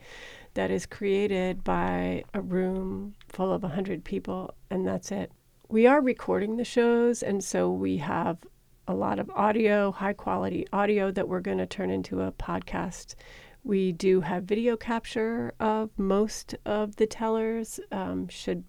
that 0.54 0.71
is 0.71 0.87
created 0.87 1.64
by 1.64 2.23
a 2.35 2.40
room 2.40 3.14
full 3.28 3.52
of 3.52 3.64
100 3.64 4.04
people, 4.04 4.54
and 4.71 4.87
that's 4.87 5.11
it. 5.11 5.32
We 5.68 5.88
are 5.88 6.00
recording 6.00 6.56
the 6.56 6.64
shows, 6.64 7.21
and 7.21 7.42
so 7.42 7.68
we 7.68 7.97
have 7.97 8.38
a 8.87 8.94
lot 8.94 9.18
of 9.18 9.28
audio, 9.30 9.90
high 9.90 10.12
quality 10.12 10.68
audio 10.73 11.11
that 11.11 11.26
we're 11.26 11.40
going 11.40 11.59
to 11.59 11.66
turn 11.66 11.90
into 11.90 12.21
a 12.21 12.30
podcast. 12.30 13.16
We 13.64 13.90
do 13.90 14.21
have 14.21 14.44
video 14.44 14.76
capture 14.76 15.52
of 15.59 15.90
most 15.99 16.54
of 16.64 16.94
the 16.94 17.06
tellers, 17.09 17.80
um, 17.90 18.28
should 18.28 18.62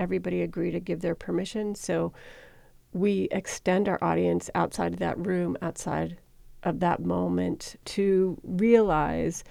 everybody 0.00 0.42
agree 0.42 0.72
to 0.72 0.80
give 0.80 1.00
their 1.00 1.14
permission. 1.14 1.76
So 1.76 2.12
we 2.92 3.28
extend 3.30 3.88
our 3.88 4.02
audience 4.02 4.50
outside 4.56 4.94
of 4.94 4.98
that 4.98 5.24
room, 5.24 5.56
outside 5.62 6.18
of 6.64 6.80
that 6.80 7.00
moment 7.00 7.76
to 7.84 8.36
realize 8.42 9.44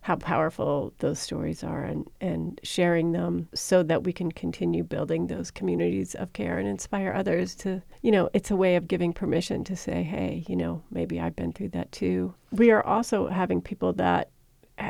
how 0.00 0.14
powerful 0.16 0.94
those 1.00 1.18
stories 1.18 1.64
are 1.64 1.82
and, 1.82 2.08
and 2.20 2.60
sharing 2.62 3.10
them 3.10 3.48
so 3.54 3.82
that 3.82 4.04
we 4.04 4.12
can 4.12 4.30
continue 4.30 4.84
building 4.84 5.26
those 5.26 5.50
communities 5.50 6.14
of 6.14 6.32
care 6.32 6.58
and 6.58 6.68
inspire 6.68 7.12
others 7.12 7.56
to, 7.56 7.82
you 8.02 8.12
know, 8.12 8.30
it's 8.32 8.52
a 8.52 8.56
way 8.56 8.76
of 8.76 8.86
giving 8.86 9.12
permission 9.12 9.64
to 9.64 9.74
say, 9.74 10.04
hey, 10.04 10.44
you 10.48 10.54
know, 10.54 10.80
maybe 10.92 11.20
I've 11.20 11.34
been 11.34 11.52
through 11.52 11.70
that 11.70 11.90
too. 11.90 12.32
We 12.52 12.70
are 12.70 12.86
also 12.86 13.26
having 13.26 13.60
people 13.60 13.92
that 13.94 14.30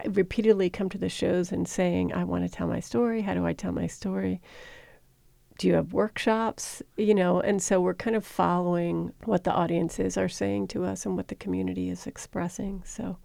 repeatedly 0.08 0.68
come 0.68 0.90
to 0.90 0.98
the 0.98 1.08
shows 1.08 1.50
and 1.50 1.66
saying, 1.66 2.12
I 2.12 2.24
want 2.24 2.44
to 2.44 2.50
tell 2.54 2.66
my 2.66 2.80
story. 2.80 3.22
How 3.22 3.32
do 3.32 3.46
I 3.46 3.54
tell 3.54 3.72
my 3.72 3.86
story? 3.86 4.42
Do 5.58 5.68
you 5.68 5.74
have 5.74 5.92
workshops 5.92 6.82
you 6.96 7.14
know 7.14 7.40
and 7.40 7.62
so 7.62 7.80
we're 7.80 7.94
kind 7.94 8.16
of 8.16 8.24
following 8.24 9.12
what 9.24 9.44
the 9.44 9.52
audiences 9.52 10.16
are 10.16 10.28
saying 10.28 10.66
to 10.66 10.84
us 10.84 11.06
and 11.06 11.16
what 11.16 11.28
the 11.28 11.34
community 11.34 11.88
is 11.88 12.06
expressing 12.06 12.82
so 12.84 13.16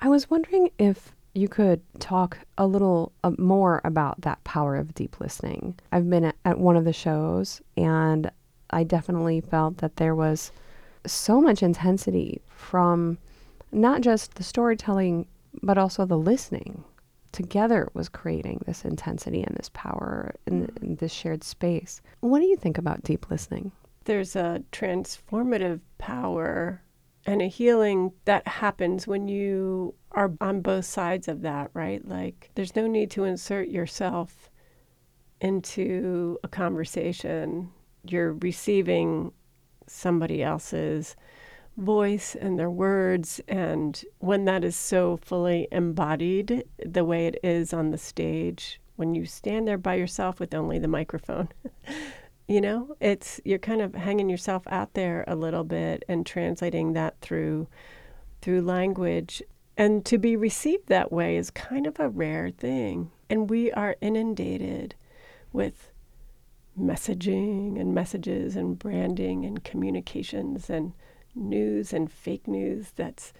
I 0.00 0.08
was 0.08 0.28
wondering 0.28 0.70
if 0.78 1.14
you 1.34 1.48
could 1.48 1.80
talk 1.98 2.38
a 2.58 2.66
little 2.66 3.12
uh, 3.24 3.32
more 3.38 3.80
about 3.84 4.20
that 4.20 4.42
power 4.44 4.76
of 4.76 4.94
deep 4.94 5.18
listening. 5.18 5.78
I've 5.90 6.08
been 6.08 6.24
at, 6.24 6.36
at 6.44 6.58
one 6.58 6.76
of 6.76 6.84
the 6.84 6.92
shows 6.92 7.60
and 7.76 8.30
I 8.70 8.84
definitely 8.84 9.40
felt 9.40 9.78
that 9.78 9.96
there 9.96 10.14
was 10.14 10.52
so 11.06 11.40
much 11.40 11.62
intensity 11.62 12.40
from 12.48 13.18
not 13.72 14.00
just 14.00 14.34
the 14.34 14.44
storytelling, 14.44 15.26
but 15.62 15.76
also 15.76 16.04
the 16.04 16.18
listening. 16.18 16.84
Together 17.34 17.88
was 17.94 18.08
creating 18.08 18.62
this 18.64 18.84
intensity 18.84 19.42
and 19.42 19.56
this 19.56 19.70
power 19.74 20.32
in, 20.46 20.68
mm-hmm. 20.68 20.84
in 20.84 20.94
this 20.96 21.12
shared 21.12 21.42
space. 21.42 22.00
What 22.20 22.38
do 22.38 22.46
you 22.46 22.56
think 22.56 22.78
about 22.78 23.02
deep 23.02 23.28
listening? 23.28 23.72
There's 24.04 24.36
a 24.36 24.62
transformative 24.70 25.80
power 25.98 26.80
and 27.26 27.42
a 27.42 27.48
healing 27.48 28.12
that 28.24 28.46
happens 28.46 29.08
when 29.08 29.26
you 29.26 29.94
are 30.12 30.32
on 30.40 30.60
both 30.60 30.84
sides 30.84 31.26
of 31.26 31.42
that, 31.42 31.70
right? 31.74 32.06
Like, 32.06 32.50
there's 32.54 32.76
no 32.76 32.86
need 32.86 33.10
to 33.12 33.24
insert 33.24 33.66
yourself 33.66 34.48
into 35.40 36.38
a 36.44 36.48
conversation. 36.48 37.70
You're 38.06 38.34
receiving 38.34 39.32
somebody 39.88 40.40
else's 40.40 41.16
voice 41.76 42.34
and 42.34 42.58
their 42.58 42.70
words. 42.70 43.40
And 43.48 44.02
when 44.18 44.44
that 44.44 44.64
is 44.64 44.76
so 44.76 45.16
fully 45.16 45.68
embodied 45.72 46.64
the 46.84 47.04
way 47.04 47.26
it 47.26 47.38
is 47.42 47.72
on 47.72 47.90
the 47.90 47.98
stage, 47.98 48.80
when 48.96 49.14
you 49.14 49.26
stand 49.26 49.66
there 49.66 49.78
by 49.78 49.94
yourself 49.94 50.38
with 50.38 50.54
only 50.54 50.78
the 50.78 50.88
microphone, 50.88 51.48
you 52.48 52.60
know 52.60 52.94
it's 53.00 53.40
you're 53.44 53.58
kind 53.58 53.80
of 53.80 53.94
hanging 53.94 54.28
yourself 54.28 54.62
out 54.66 54.92
there 54.94 55.24
a 55.26 55.34
little 55.34 55.64
bit 55.64 56.04
and 56.08 56.26
translating 56.26 56.92
that 56.92 57.18
through 57.20 57.66
through 58.42 58.60
language 58.60 59.42
and 59.76 60.04
to 60.04 60.18
be 60.18 60.36
received 60.36 60.86
that 60.88 61.10
way 61.10 61.36
is 61.36 61.50
kind 61.50 61.86
of 61.86 61.98
a 61.98 62.08
rare 62.08 62.50
thing 62.50 63.10
and 63.30 63.48
we 63.48 63.72
are 63.72 63.96
inundated 64.00 64.94
with 65.52 65.90
messaging 66.78 67.80
and 67.80 67.94
messages 67.94 68.56
and 68.56 68.78
branding 68.78 69.44
and 69.44 69.64
communications 69.64 70.68
and 70.68 70.92
news 71.34 71.92
and 71.92 72.10
fake 72.10 72.46
news 72.46 72.92
that's 72.96 73.32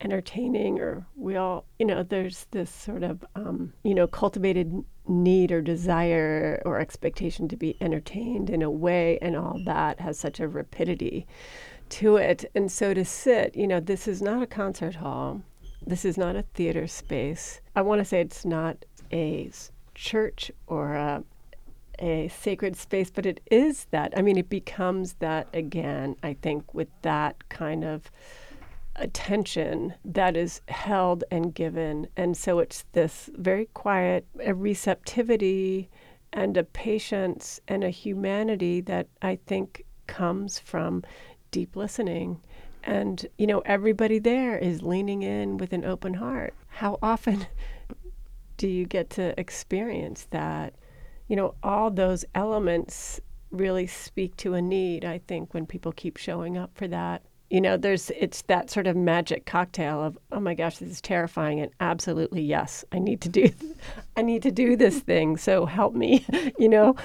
entertaining 0.00 0.78
or 0.80 1.06
we 1.16 1.36
all 1.36 1.64
you 1.78 1.86
know 1.86 2.02
there's 2.02 2.46
this 2.50 2.68
sort 2.70 3.02
of 3.02 3.24
um, 3.36 3.72
you 3.84 3.94
know 3.94 4.06
cultivated 4.06 4.84
need 5.06 5.52
or 5.52 5.62
desire 5.62 6.60
or 6.64 6.80
expectation 6.80 7.48
to 7.48 7.56
be 7.56 7.76
entertained 7.80 8.50
in 8.50 8.62
a 8.62 8.70
way 8.70 9.18
and 9.22 9.36
all 9.36 9.60
that 9.64 10.00
has 10.00 10.18
such 10.18 10.40
a 10.40 10.48
rapidity 10.48 11.26
to 11.90 12.16
it. 12.16 12.44
And 12.54 12.70
so 12.72 12.92
to 12.92 13.04
sit 13.04 13.54
you 13.56 13.66
know 13.66 13.80
this 13.80 14.08
is 14.08 14.20
not 14.20 14.42
a 14.42 14.46
concert 14.46 14.96
hall. 14.96 15.42
This 15.86 16.04
is 16.04 16.16
not 16.16 16.36
a 16.36 16.44
theater 16.54 16.86
space. 16.86 17.60
I 17.76 17.82
want 17.82 18.00
to 18.00 18.04
say 18.04 18.20
it's 18.20 18.44
not 18.44 18.84
a 19.12 19.50
church 19.94 20.50
or 20.66 20.94
a, 20.94 21.22
a 21.98 22.28
sacred 22.28 22.76
space 22.76 23.10
but 23.10 23.26
it 23.26 23.40
is 23.50 23.86
that 23.90 24.12
i 24.16 24.22
mean 24.22 24.36
it 24.36 24.48
becomes 24.48 25.14
that 25.14 25.48
again 25.52 26.16
i 26.22 26.32
think 26.34 26.74
with 26.74 26.88
that 27.02 27.48
kind 27.48 27.84
of 27.84 28.10
attention 28.96 29.94
that 30.04 30.36
is 30.36 30.60
held 30.68 31.24
and 31.30 31.54
given. 31.54 32.06
And 32.16 32.36
so 32.36 32.58
it's 32.58 32.84
this 32.92 33.30
very 33.34 33.66
quiet 33.74 34.26
a 34.44 34.54
receptivity 34.54 35.90
and 36.32 36.56
a 36.56 36.64
patience 36.64 37.60
and 37.68 37.84
a 37.84 37.90
humanity 37.90 38.80
that 38.82 39.08
I 39.22 39.36
think 39.46 39.84
comes 40.06 40.58
from 40.58 41.02
deep 41.50 41.76
listening. 41.76 42.40
And, 42.82 43.26
you 43.38 43.46
know, 43.46 43.60
everybody 43.60 44.18
there 44.18 44.58
is 44.58 44.82
leaning 44.82 45.22
in 45.22 45.56
with 45.56 45.72
an 45.72 45.84
open 45.84 46.14
heart. 46.14 46.54
How 46.68 46.98
often 47.02 47.46
do 48.56 48.68
you 48.68 48.84
get 48.84 49.10
to 49.10 49.38
experience 49.38 50.26
that? 50.30 50.74
You 51.28 51.36
know, 51.36 51.54
all 51.62 51.90
those 51.90 52.24
elements 52.34 53.20
really 53.50 53.86
speak 53.86 54.36
to 54.38 54.54
a 54.54 54.62
need, 54.62 55.04
I 55.04 55.18
think, 55.18 55.54
when 55.54 55.66
people 55.66 55.92
keep 55.92 56.16
showing 56.16 56.56
up 56.58 56.72
for 56.74 56.88
that 56.88 57.22
You 57.50 57.60
know, 57.60 57.76
there's 57.76 58.10
it's 58.10 58.42
that 58.42 58.70
sort 58.70 58.86
of 58.86 58.96
magic 58.96 59.44
cocktail 59.46 60.02
of 60.02 60.18
oh 60.32 60.40
my 60.40 60.54
gosh, 60.54 60.78
this 60.78 60.90
is 60.90 61.00
terrifying, 61.00 61.60
and 61.60 61.70
absolutely 61.80 62.42
yes, 62.42 62.84
I 62.90 62.98
need 62.98 63.20
to 63.22 63.28
do, 63.28 63.50
I 64.16 64.22
need 64.22 64.42
to 64.42 64.50
do 64.50 64.76
this 64.76 65.00
thing. 65.00 65.36
So 65.36 65.66
help 65.66 65.94
me, 65.94 66.24
you 66.58 66.68
know, 66.68 66.96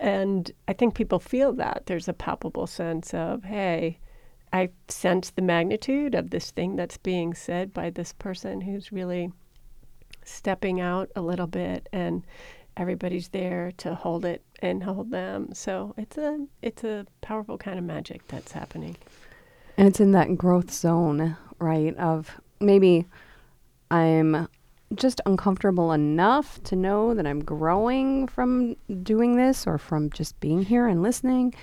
and 0.00 0.50
I 0.68 0.74
think 0.74 0.94
people 0.94 1.18
feel 1.18 1.52
that 1.54 1.84
there's 1.86 2.08
a 2.08 2.12
palpable 2.12 2.66
sense 2.66 3.12
of 3.14 3.42
hey, 3.44 3.98
I 4.52 4.70
sense 4.88 5.30
the 5.30 5.42
magnitude 5.42 6.14
of 6.14 6.30
this 6.30 6.50
thing 6.50 6.76
that's 6.76 6.96
being 6.98 7.34
said 7.34 7.72
by 7.72 7.90
this 7.90 8.12
person 8.12 8.60
who's 8.60 8.92
really 8.92 9.32
stepping 10.24 10.80
out 10.80 11.10
a 11.16 11.20
little 11.20 11.46
bit 11.46 11.88
and 11.92 12.24
everybody's 12.76 13.28
there 13.28 13.72
to 13.78 13.94
hold 13.94 14.24
it 14.24 14.42
and 14.60 14.82
hold 14.82 15.10
them. 15.10 15.54
So 15.54 15.94
it's 15.96 16.16
a 16.18 16.46
it's 16.62 16.84
a 16.84 17.06
powerful 17.20 17.58
kind 17.58 17.78
of 17.78 17.84
magic 17.84 18.26
that's 18.28 18.52
happening. 18.52 18.96
And 19.76 19.88
it's 19.88 20.00
in 20.00 20.12
that 20.12 20.36
growth 20.36 20.70
zone, 20.70 21.36
right? 21.58 21.96
Of 21.96 22.40
maybe 22.60 23.06
I'm 23.90 24.48
just 24.94 25.20
uncomfortable 25.26 25.92
enough 25.92 26.62
to 26.64 26.76
know 26.76 27.14
that 27.14 27.26
I'm 27.26 27.44
growing 27.44 28.26
from 28.26 28.76
doing 29.02 29.36
this 29.36 29.66
or 29.66 29.78
from 29.78 30.10
just 30.10 30.38
being 30.40 30.64
here 30.64 30.86
and 30.86 31.02
listening, 31.02 31.54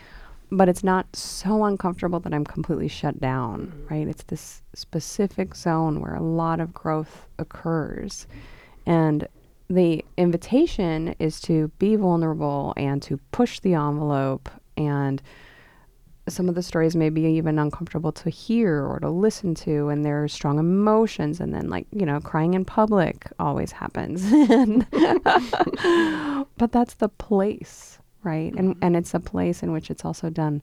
but 0.49 0.69
it's 0.69 0.83
not 0.83 1.13
so 1.15 1.65
uncomfortable 1.65 2.19
that 2.21 2.33
I'm 2.33 2.45
completely 2.45 2.87
shut 2.87 3.19
down, 3.19 3.85
right? 3.89 4.07
It's 4.07 4.23
this 4.23 4.61
specific 4.73 5.55
zone 5.55 5.99
where 5.99 6.15
a 6.15 6.21
lot 6.21 6.59
of 6.59 6.73
growth 6.73 7.27
occurs. 7.37 8.27
And 8.85 9.27
the 9.69 10.03
invitation 10.15 11.15
is 11.19 11.41
to 11.41 11.69
be 11.79 11.95
vulnerable 11.95 12.73
and 12.77 13.01
to 13.03 13.17
push 13.31 13.59
the 13.59 13.73
envelope 13.73 14.49
and 14.77 15.21
some 16.29 16.49
of 16.49 16.55
the 16.55 16.63
stories 16.63 16.95
may 16.95 17.09
be 17.09 17.23
even 17.23 17.57
uncomfortable 17.57 18.11
to 18.11 18.29
hear 18.29 18.85
or 18.85 18.99
to 18.99 19.09
listen 19.09 19.55
to 19.55 19.87
and 19.89 20.05
there 20.05 20.23
are 20.23 20.27
strong 20.27 20.59
emotions 20.59 21.39
and 21.39 21.53
then 21.53 21.69
like 21.69 21.87
you 21.91 22.05
know 22.05 22.19
crying 22.19 22.53
in 22.53 22.65
public 22.65 23.27
always 23.39 23.71
happens 23.71 24.23
but 26.57 26.71
that's 26.71 26.95
the 26.95 27.09
place 27.17 27.99
right 28.23 28.51
mm-hmm. 28.51 28.71
and 28.71 28.75
and 28.81 28.95
it's 28.95 29.13
a 29.13 29.19
place 29.19 29.63
in 29.63 29.71
which 29.71 29.89
it's 29.89 30.05
also 30.05 30.29
done 30.29 30.61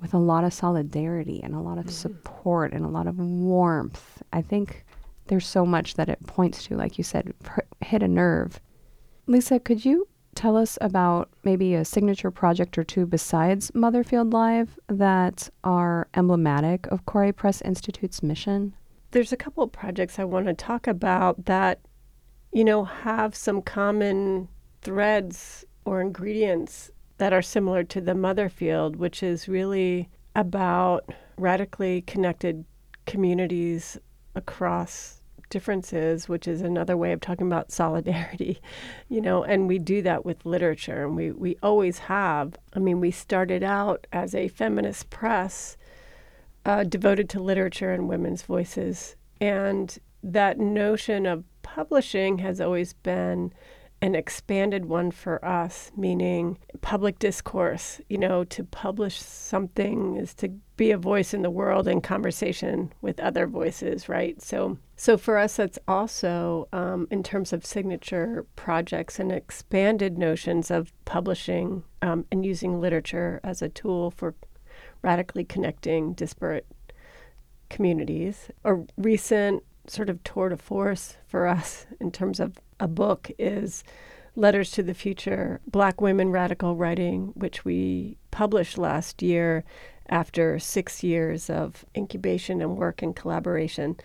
with 0.00 0.14
a 0.14 0.18
lot 0.18 0.44
of 0.44 0.52
solidarity 0.52 1.40
and 1.42 1.54
a 1.54 1.60
lot 1.60 1.78
of 1.78 1.84
mm-hmm. 1.84 1.92
support 1.92 2.72
and 2.72 2.84
a 2.84 2.88
lot 2.88 3.06
of 3.06 3.18
warmth 3.18 4.22
i 4.32 4.40
think 4.40 4.84
there's 5.26 5.46
so 5.46 5.64
much 5.64 5.94
that 5.94 6.08
it 6.08 6.26
points 6.26 6.64
to, 6.66 6.76
like 6.76 6.98
you 6.98 7.04
said, 7.04 7.32
hit 7.80 8.02
a 8.02 8.08
nerve. 8.08 8.60
Lisa, 9.26 9.60
could 9.60 9.84
you 9.84 10.08
tell 10.34 10.56
us 10.56 10.78
about 10.80 11.30
maybe 11.44 11.74
a 11.74 11.84
signature 11.84 12.30
project 12.30 12.78
or 12.78 12.84
two 12.84 13.06
besides 13.06 13.70
Motherfield 13.72 14.32
Live 14.32 14.78
that 14.88 15.48
are 15.62 16.08
emblematic 16.14 16.86
of 16.88 17.04
Kore 17.06 17.32
Press 17.32 17.60
Institute's 17.62 18.22
mission? 18.22 18.74
There's 19.10 19.32
a 19.32 19.36
couple 19.36 19.62
of 19.62 19.72
projects 19.72 20.18
I 20.18 20.24
want 20.24 20.46
to 20.46 20.54
talk 20.54 20.86
about 20.86 21.44
that, 21.44 21.80
you 22.52 22.64
know, 22.64 22.84
have 22.84 23.34
some 23.36 23.60
common 23.60 24.48
threads 24.80 25.64
or 25.84 26.00
ingredients 26.00 26.90
that 27.18 27.32
are 27.32 27.42
similar 27.42 27.84
to 27.84 28.00
the 28.00 28.12
Motherfield, 28.12 28.96
which 28.96 29.22
is 29.22 29.48
really 29.48 30.08
about 30.34 31.12
radically 31.36 32.02
connected 32.02 32.64
communities 33.06 33.98
across 34.34 35.22
differences, 35.50 36.28
which 36.28 36.48
is 36.48 36.62
another 36.62 36.96
way 36.96 37.12
of 37.12 37.20
talking 37.20 37.46
about 37.46 37.70
solidarity, 37.82 38.60
you 39.08 39.20
know, 39.20 39.44
and 39.44 39.68
we 39.68 39.78
do 39.78 40.02
that 40.02 40.24
with 40.24 40.46
literature, 40.46 41.04
and 41.04 41.14
we, 41.14 41.30
we 41.30 41.56
always 41.62 41.98
have. 41.98 42.56
I 42.74 42.78
mean, 42.78 43.00
we 43.00 43.10
started 43.10 43.62
out 43.62 44.06
as 44.12 44.34
a 44.34 44.48
feminist 44.48 45.10
press 45.10 45.76
uh, 46.64 46.84
devoted 46.84 47.28
to 47.30 47.40
literature 47.40 47.92
and 47.92 48.08
women's 48.08 48.42
voices, 48.42 49.16
and 49.40 49.98
that 50.22 50.58
notion 50.58 51.26
of 51.26 51.44
publishing 51.62 52.38
has 52.38 52.60
always 52.60 52.92
been 52.92 53.52
an 54.02 54.16
expanded 54.16 54.86
one 54.86 55.12
for 55.12 55.42
us, 55.44 55.92
meaning 55.96 56.58
public 56.80 57.20
discourse. 57.20 58.00
You 58.08 58.18
know, 58.18 58.42
to 58.44 58.64
publish 58.64 59.20
something 59.20 60.16
is 60.16 60.34
to 60.34 60.48
be 60.76 60.90
a 60.90 60.98
voice 60.98 61.32
in 61.32 61.42
the 61.42 61.50
world 61.50 61.86
in 61.86 62.00
conversation 62.00 62.92
with 63.00 63.20
other 63.20 63.46
voices, 63.46 64.08
right? 64.08 64.42
So, 64.42 64.76
so 64.96 65.16
for 65.16 65.38
us, 65.38 65.56
that's 65.56 65.78
also 65.86 66.66
um, 66.72 67.06
in 67.12 67.22
terms 67.22 67.52
of 67.52 67.64
signature 67.64 68.44
projects 68.56 69.20
and 69.20 69.30
expanded 69.30 70.18
notions 70.18 70.72
of 70.72 70.92
publishing 71.04 71.84
um, 72.02 72.26
and 72.32 72.44
using 72.44 72.80
literature 72.80 73.38
as 73.44 73.62
a 73.62 73.68
tool 73.68 74.10
for 74.10 74.34
radically 75.02 75.44
connecting 75.44 76.12
disparate 76.14 76.66
communities. 77.70 78.50
A 78.64 78.74
recent 78.96 79.62
sort 79.86 80.10
of 80.10 80.22
tour 80.24 80.48
de 80.48 80.56
force 80.56 81.16
for 81.26 81.46
us 81.46 81.86
in 82.00 82.10
terms 82.10 82.40
of 82.40 82.58
a 82.82 82.88
book 82.88 83.30
is 83.38 83.84
Letters 84.34 84.72
to 84.72 84.82
the 84.82 84.92
Future 84.92 85.60
Black 85.68 86.00
Women 86.00 86.32
Radical 86.32 86.74
Writing, 86.74 87.30
which 87.34 87.64
we 87.64 88.18
published 88.32 88.76
last 88.76 89.22
year 89.22 89.62
after 90.08 90.58
six 90.58 91.04
years 91.04 91.48
of 91.48 91.84
incubation 91.96 92.60
and 92.60 92.76
work 92.76 93.00
and 93.00 93.14
collaboration 93.14 93.96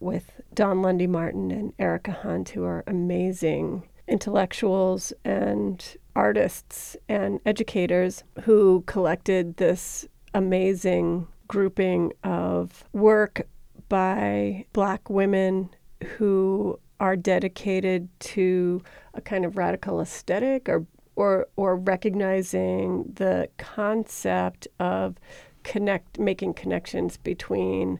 with 0.00 0.40
Dawn 0.52 0.82
Lundy 0.82 1.06
Martin 1.06 1.52
and 1.52 1.72
Erica 1.78 2.10
Hunt, 2.10 2.48
who 2.48 2.64
are 2.64 2.82
amazing 2.88 3.88
intellectuals 4.08 5.12
and 5.24 5.96
artists 6.16 6.96
and 7.08 7.38
educators 7.46 8.24
who 8.42 8.82
collected 8.88 9.56
this 9.56 10.04
amazing 10.34 11.28
grouping 11.46 12.12
of 12.24 12.82
work 12.92 13.46
by 13.88 14.66
Black 14.72 15.08
women 15.08 15.70
who 16.16 16.76
are 17.00 17.16
dedicated 17.16 18.08
to 18.20 18.82
a 19.14 19.20
kind 19.20 19.44
of 19.44 19.56
radical 19.56 20.00
aesthetic 20.00 20.68
or 20.68 20.86
or 21.16 21.46
or 21.56 21.76
recognizing 21.76 23.04
the 23.14 23.48
concept 23.58 24.68
of 24.78 25.16
connect 25.62 26.18
making 26.18 26.54
connections 26.54 27.16
between 27.16 27.98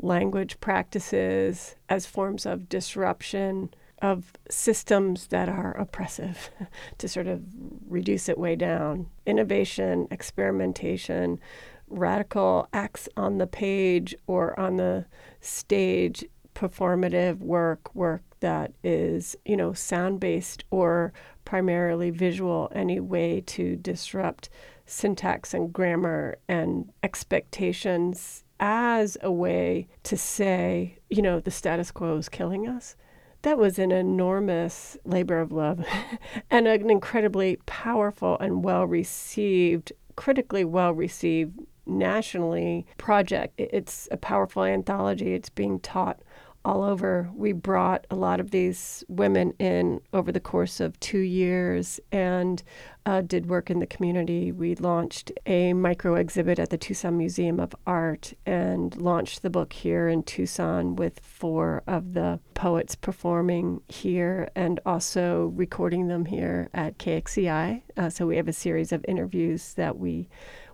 language 0.00 0.60
practices 0.60 1.74
as 1.88 2.06
forms 2.06 2.46
of 2.46 2.68
disruption 2.68 3.70
of 4.00 4.32
systems 4.48 5.26
that 5.28 5.48
are 5.48 5.72
oppressive 5.72 6.50
to 6.98 7.08
sort 7.08 7.26
of 7.26 7.42
reduce 7.88 8.28
it 8.28 8.38
way 8.38 8.54
down. 8.54 9.06
Innovation 9.26 10.06
experimentation 10.10 11.40
radical 11.88 12.68
acts 12.72 13.08
on 13.16 13.38
the 13.38 13.46
page 13.46 14.14
or 14.26 14.58
on 14.60 14.76
the 14.76 15.06
stage 15.40 16.24
performative 16.54 17.38
work 17.38 17.94
work 17.94 18.22
that 18.40 18.72
is 18.82 19.36
you 19.44 19.56
know 19.56 19.72
sound 19.72 20.20
based 20.20 20.64
or 20.70 21.12
primarily 21.44 22.10
visual 22.10 22.70
any 22.74 23.00
way 23.00 23.40
to 23.40 23.76
disrupt 23.76 24.48
syntax 24.86 25.52
and 25.52 25.72
grammar 25.72 26.38
and 26.48 26.90
expectations 27.02 28.44
as 28.60 29.16
a 29.22 29.30
way 29.30 29.86
to 30.02 30.16
say 30.16 30.98
you 31.10 31.22
know 31.22 31.40
the 31.40 31.50
status 31.50 31.90
quo 31.90 32.16
is 32.16 32.28
killing 32.28 32.68
us 32.68 32.96
that 33.42 33.58
was 33.58 33.78
an 33.78 33.92
enormous 33.92 34.96
labor 35.04 35.40
of 35.40 35.52
love 35.52 35.84
and 36.50 36.66
an 36.66 36.90
incredibly 36.90 37.56
powerful 37.66 38.36
and 38.40 38.64
well 38.64 38.84
received 38.84 39.92
critically 40.16 40.64
well 40.64 40.92
received 40.92 41.58
nationally 41.88 42.86
project. 42.98 43.54
It's 43.58 44.08
a 44.10 44.16
powerful 44.16 44.64
anthology. 44.64 45.32
It's 45.32 45.48
being 45.48 45.80
taught 45.80 46.20
all 46.68 46.84
over. 46.84 47.30
We 47.34 47.52
brought 47.52 48.06
a 48.10 48.14
lot 48.14 48.40
of 48.40 48.50
these 48.50 49.02
women 49.08 49.54
in 49.58 50.02
over 50.12 50.30
the 50.30 50.38
course 50.38 50.80
of 50.80 51.00
two 51.00 51.20
years 51.20 51.98
and 52.12 52.62
uh, 53.06 53.22
did 53.22 53.46
work 53.46 53.70
in 53.70 53.78
the 53.78 53.86
community. 53.86 54.52
We 54.52 54.74
launched 54.74 55.32
a 55.46 55.72
micro 55.72 56.16
exhibit 56.16 56.58
at 56.58 56.68
the 56.68 56.76
Tucson 56.76 57.16
Museum 57.16 57.58
of 57.58 57.74
Art 57.86 58.34
and 58.44 58.94
launched 59.00 59.40
the 59.40 59.48
book 59.48 59.72
here 59.72 60.08
in 60.08 60.24
Tucson 60.24 60.94
with 60.94 61.20
four 61.20 61.82
of 61.86 62.12
the 62.12 62.38
poets 62.52 62.94
performing 62.94 63.80
here 63.88 64.50
and 64.54 64.78
also 64.84 65.46
recording 65.56 66.08
them 66.08 66.26
here 66.26 66.68
at 66.74 66.98
KXCI. 66.98 67.80
Uh, 67.96 68.10
so 68.10 68.26
we 68.26 68.36
have 68.36 68.48
a 68.48 68.52
series 68.52 68.92
of 68.92 69.02
interviews 69.08 69.72
that 69.74 69.98
we 69.98 70.28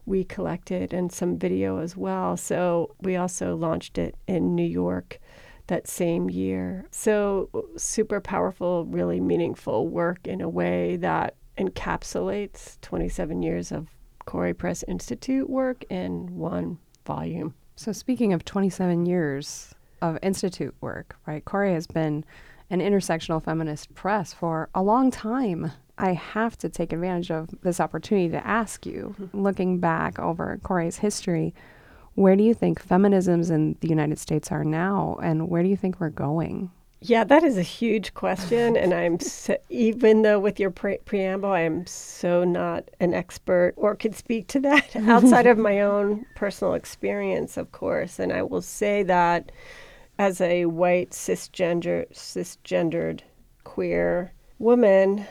we 0.06 0.22
collected 0.22 0.92
and 0.92 1.10
some 1.10 1.38
video 1.38 1.78
as 1.78 1.96
well. 1.96 2.36
So 2.36 2.94
we 3.00 3.16
also 3.16 3.56
launched 3.56 3.96
it 3.96 4.16
in 4.26 4.54
New 4.54 4.66
York 4.66 5.18
that 5.66 5.88
same 5.88 6.28
year. 6.28 6.86
So, 6.90 7.48
uh, 7.54 7.60
super 7.76 8.20
powerful, 8.20 8.84
really 8.86 9.20
meaningful 9.20 9.88
work 9.88 10.26
in 10.26 10.40
a 10.40 10.48
way 10.48 10.96
that 10.96 11.36
encapsulates 11.58 12.80
27 12.80 13.42
years 13.42 13.72
of 13.72 13.88
Kore 14.26 14.54
Press 14.54 14.82
Institute 14.88 15.48
work 15.48 15.84
in 15.90 16.36
one 16.36 16.78
volume. 17.06 17.54
So, 17.76 17.92
speaking 17.92 18.32
of 18.32 18.44
27 18.44 19.06
years 19.06 19.74
of 20.02 20.18
Institute 20.22 20.74
work, 20.80 21.16
right, 21.26 21.44
Kore 21.44 21.66
has 21.66 21.86
been 21.86 22.24
an 22.70 22.80
intersectional 22.80 23.42
feminist 23.42 23.94
press 23.94 24.32
for 24.32 24.68
a 24.74 24.82
long 24.82 25.10
time. 25.10 25.72
I 25.96 26.12
have 26.12 26.58
to 26.58 26.68
take 26.68 26.92
advantage 26.92 27.30
of 27.30 27.50
this 27.62 27.78
opportunity 27.80 28.28
to 28.30 28.46
ask 28.46 28.84
you, 28.84 29.14
looking 29.32 29.78
back 29.78 30.18
over 30.18 30.58
Kore's 30.62 30.98
history, 30.98 31.54
Where 32.14 32.36
do 32.36 32.44
you 32.44 32.54
think 32.54 32.86
feminisms 32.86 33.50
in 33.50 33.76
the 33.80 33.88
United 33.88 34.18
States 34.18 34.52
are 34.52 34.64
now, 34.64 35.18
and 35.22 35.48
where 35.48 35.62
do 35.62 35.68
you 35.68 35.76
think 35.76 36.00
we're 36.00 36.10
going? 36.10 36.70
Yeah, 37.06 37.24
that 37.24 37.44
is 37.44 37.58
a 37.58 37.62
huge 37.62 38.14
question. 38.14 38.76
and 38.76 38.94
I'm, 38.94 39.20
so, 39.20 39.58
even 39.68 40.22
though 40.22 40.38
with 40.38 40.58
your 40.58 40.70
pre- 40.70 40.98
preamble, 40.98 41.50
I 41.50 41.60
am 41.60 41.86
so 41.86 42.44
not 42.44 42.90
an 42.98 43.12
expert 43.12 43.74
or 43.76 43.94
could 43.94 44.14
speak 44.14 44.46
to 44.48 44.60
that 44.60 44.96
outside 45.08 45.46
of 45.46 45.58
my 45.58 45.82
own 45.82 46.24
personal 46.34 46.72
experience, 46.72 47.58
of 47.58 47.72
course. 47.72 48.18
And 48.18 48.32
I 48.32 48.42
will 48.42 48.62
say 48.62 49.02
that 49.02 49.52
as 50.18 50.40
a 50.40 50.64
white, 50.64 51.10
cisgender, 51.10 52.10
cisgendered, 52.14 53.20
queer 53.64 54.32
woman, 54.58 55.26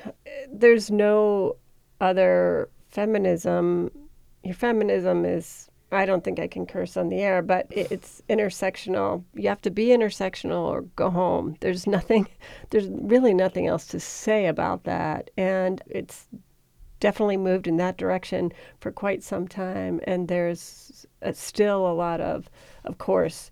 there's 0.52 0.91
no 0.91 1.56
other 2.00 2.69
feminism. 2.89 3.89
Your 4.43 4.54
feminism 4.54 5.26
is 5.26 5.69
I 5.93 6.06
don't 6.06 6.23
think 6.23 6.39
I 6.39 6.47
can 6.47 6.65
curse 6.65 6.97
on 6.97 7.10
the 7.10 7.21
air, 7.21 7.41
but 7.41 7.67
it's 7.69 8.21
intersectional. 8.29 9.23
You 9.34 9.49
have 9.49 9.62
to 9.62 9.71
be 9.71 9.88
intersectional 9.88 10.65
or 10.67 10.82
go 10.95 11.10
home. 11.10 11.56
There's 11.60 11.88
nothing, 11.88 12.27
there's 12.69 12.88
really 12.88 13.34
nothing 13.34 13.67
else 13.67 13.86
to 13.88 13.99
say 13.99 14.47
about 14.47 14.84
that. 14.86 15.29
And 15.38 15.82
it's 15.88 16.27
definitely 16.99 17.38
moved 17.38 17.67
in 17.67 17.77
that 17.77 17.97
direction 17.97 18.51
for 18.79 18.91
quite 18.91 19.23
some 19.23 19.47
time. 19.47 19.99
And 20.06 20.27
there's 20.27 21.06
uh, 21.21 21.34
still 21.34 21.88
a 21.88 21.93
lot 21.93 22.21
of, 22.21 22.49
of 22.86 22.97
course, 22.97 23.51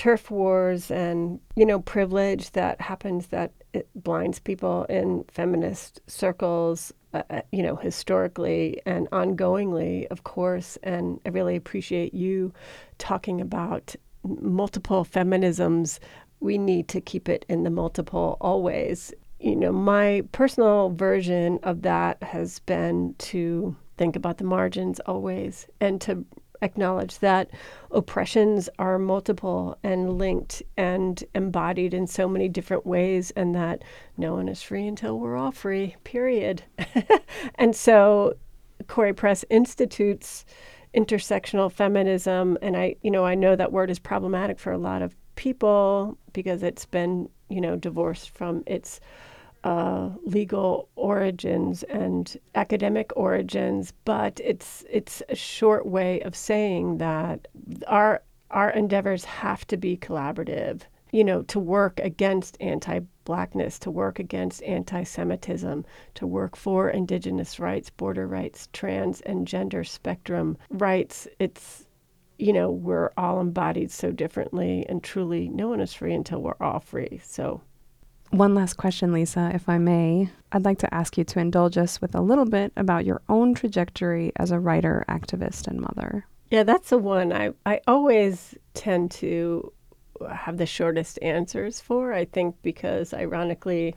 turf 0.00 0.30
wars 0.30 0.90
and, 0.90 1.38
you 1.56 1.66
know, 1.66 1.78
privilege 1.78 2.52
that 2.52 2.80
happens 2.80 3.26
that 3.26 3.52
it 3.74 3.86
blinds 3.94 4.38
people 4.38 4.84
in 4.84 5.22
feminist 5.28 6.00
circles 6.06 6.90
uh, 7.12 7.22
uh, 7.28 7.42
you 7.52 7.62
know, 7.62 7.76
historically 7.76 8.80
and 8.86 9.10
ongoingly, 9.10 10.06
of 10.10 10.24
course. 10.24 10.78
And 10.82 11.20
I 11.26 11.28
really 11.28 11.54
appreciate 11.54 12.14
you 12.14 12.50
talking 12.96 13.42
about 13.42 13.94
multiple 14.24 15.04
feminisms. 15.04 15.98
We 16.40 16.56
need 16.56 16.88
to 16.88 17.02
keep 17.02 17.28
it 17.28 17.44
in 17.50 17.64
the 17.64 17.70
multiple 17.70 18.38
always. 18.40 19.12
You 19.38 19.54
know, 19.54 19.70
my 19.70 20.22
personal 20.32 20.94
version 20.96 21.58
of 21.62 21.82
that 21.82 22.22
has 22.22 22.60
been 22.60 23.16
to 23.18 23.76
think 23.98 24.16
about 24.16 24.38
the 24.38 24.44
margins 24.44 24.98
always 25.00 25.66
and 25.78 26.00
to 26.00 26.24
acknowledge 26.62 27.18
that 27.18 27.50
oppressions 27.90 28.68
are 28.78 28.98
multiple 28.98 29.78
and 29.82 30.18
linked 30.18 30.62
and 30.76 31.24
embodied 31.34 31.94
in 31.94 32.06
so 32.06 32.28
many 32.28 32.48
different 32.48 32.86
ways, 32.86 33.30
and 33.32 33.54
that 33.54 33.82
no 34.16 34.34
one 34.34 34.48
is 34.48 34.62
free 34.62 34.86
until 34.86 35.18
we're 35.18 35.36
all 35.36 35.52
free, 35.52 35.96
period. 36.04 36.62
and 37.56 37.74
so, 37.74 38.34
Kore 38.86 39.12
Press 39.14 39.44
institutes 39.50 40.44
intersectional 40.94 41.70
feminism, 41.70 42.58
and 42.62 42.76
I, 42.76 42.96
you 43.02 43.10
know, 43.10 43.24
I 43.24 43.34
know 43.34 43.54
that 43.54 43.72
word 43.72 43.90
is 43.90 43.98
problematic 43.98 44.58
for 44.58 44.72
a 44.72 44.78
lot 44.78 45.02
of 45.02 45.14
people 45.36 46.18
because 46.32 46.62
it's 46.62 46.84
been, 46.84 47.28
you 47.48 47.60
know, 47.60 47.76
divorced 47.76 48.30
from 48.30 48.62
its 48.66 49.00
uh, 49.64 50.10
legal 50.24 50.88
origins 50.96 51.82
and 51.84 52.38
academic 52.54 53.12
origins, 53.16 53.92
but 54.04 54.40
it's 54.42 54.84
it's 54.90 55.22
a 55.28 55.34
short 55.34 55.86
way 55.86 56.20
of 56.20 56.34
saying 56.34 56.98
that 56.98 57.48
our 57.86 58.22
our 58.50 58.70
endeavors 58.70 59.24
have 59.24 59.66
to 59.66 59.76
be 59.76 59.96
collaborative. 59.96 60.82
You 61.12 61.24
know, 61.24 61.42
to 61.42 61.58
work 61.58 61.98
against 61.98 62.56
anti-blackness, 62.60 63.80
to 63.80 63.90
work 63.90 64.20
against 64.20 64.62
anti-Semitism, 64.62 65.84
to 66.14 66.26
work 66.26 66.54
for 66.54 66.88
indigenous 66.88 67.58
rights, 67.58 67.90
border 67.90 68.28
rights, 68.28 68.68
trans 68.72 69.20
and 69.22 69.44
gender 69.44 69.82
spectrum 69.82 70.56
rights. 70.70 71.26
It's 71.40 71.86
you 72.38 72.54
know, 72.54 72.70
we're 72.70 73.10
all 73.18 73.38
embodied 73.40 73.90
so 73.90 74.10
differently, 74.12 74.86
and 74.88 75.02
truly, 75.04 75.48
no 75.50 75.68
one 75.68 75.80
is 75.80 75.92
free 75.92 76.14
until 76.14 76.40
we're 76.40 76.54
all 76.60 76.80
free. 76.80 77.20
So 77.22 77.60
one 78.30 78.54
last 78.54 78.74
question, 78.74 79.12
Lisa, 79.12 79.50
if 79.54 79.68
I 79.68 79.78
may. 79.78 80.30
I'd 80.52 80.64
like 80.64 80.78
to 80.78 80.94
ask 80.94 81.18
you 81.18 81.24
to 81.24 81.38
indulge 81.38 81.76
us 81.78 82.00
with 82.00 82.14
a 82.14 82.20
little 82.20 82.44
bit 82.44 82.72
about 82.76 83.04
your 83.04 83.22
own 83.28 83.54
trajectory 83.54 84.32
as 84.36 84.50
a 84.50 84.58
writer, 84.58 85.04
activist, 85.08 85.66
and 85.66 85.80
mother. 85.80 86.26
Yeah, 86.50 86.64
that's 86.64 86.90
the 86.90 86.98
one 86.98 87.32
I, 87.32 87.52
I 87.66 87.80
always 87.86 88.56
tend 88.74 89.10
to 89.12 89.72
have 90.28 90.56
the 90.56 90.66
shortest 90.66 91.18
answers 91.22 91.80
for. 91.80 92.12
I 92.12 92.24
think 92.24 92.56
because, 92.62 93.14
ironically, 93.14 93.94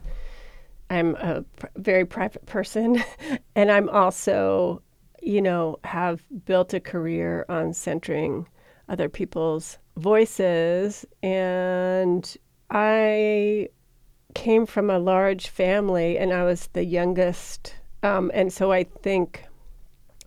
I'm 0.90 1.16
a 1.16 1.42
pr- 1.56 1.66
very 1.76 2.04
private 2.04 2.46
person 2.46 3.02
and 3.56 3.70
I'm 3.70 3.88
also, 3.88 4.82
you 5.22 5.42
know, 5.42 5.78
have 5.84 6.22
built 6.44 6.74
a 6.74 6.80
career 6.80 7.44
on 7.48 7.72
centering 7.72 8.46
other 8.88 9.08
people's 9.08 9.78
voices. 9.96 11.04
And 11.22 12.36
I 12.70 13.68
came 14.34 14.66
from 14.66 14.90
a 14.90 14.98
large 14.98 15.48
family 15.48 16.18
and 16.18 16.32
I 16.32 16.44
was 16.44 16.68
the 16.72 16.84
youngest. 16.84 17.74
Um, 18.02 18.30
and 18.34 18.52
so 18.52 18.72
I 18.72 18.84
think 18.84 19.44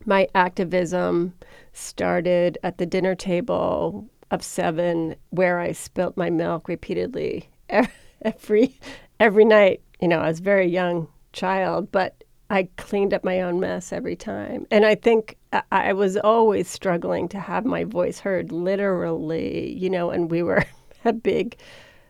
my 0.05 0.27
activism 0.33 1.33
started 1.73 2.57
at 2.63 2.77
the 2.77 2.85
dinner 2.85 3.13
table 3.13 4.09
of 4.31 4.43
seven, 4.43 5.15
where 5.29 5.59
I 5.59 5.71
spilt 5.71 6.17
my 6.17 6.29
milk 6.29 6.67
repeatedly 6.67 7.49
every 8.21 8.79
every 9.19 9.45
night. 9.45 9.81
You 9.99 10.07
know, 10.07 10.19
I 10.19 10.27
was 10.27 10.39
a 10.39 10.43
very 10.43 10.67
young 10.67 11.07
child, 11.33 11.91
but 11.91 12.23
I 12.49 12.69
cleaned 12.77 13.13
up 13.13 13.23
my 13.23 13.41
own 13.41 13.59
mess 13.59 13.91
every 13.91 14.15
time. 14.15 14.65
And 14.71 14.85
I 14.85 14.95
think 14.95 15.37
I 15.71 15.93
was 15.93 16.17
always 16.17 16.69
struggling 16.69 17.27
to 17.29 17.39
have 17.39 17.65
my 17.65 17.83
voice 17.83 18.19
heard, 18.19 18.51
literally. 18.51 19.73
You 19.73 19.89
know, 19.89 20.09
and 20.09 20.31
we 20.31 20.43
were 20.43 20.65
a 21.05 21.13
big 21.13 21.57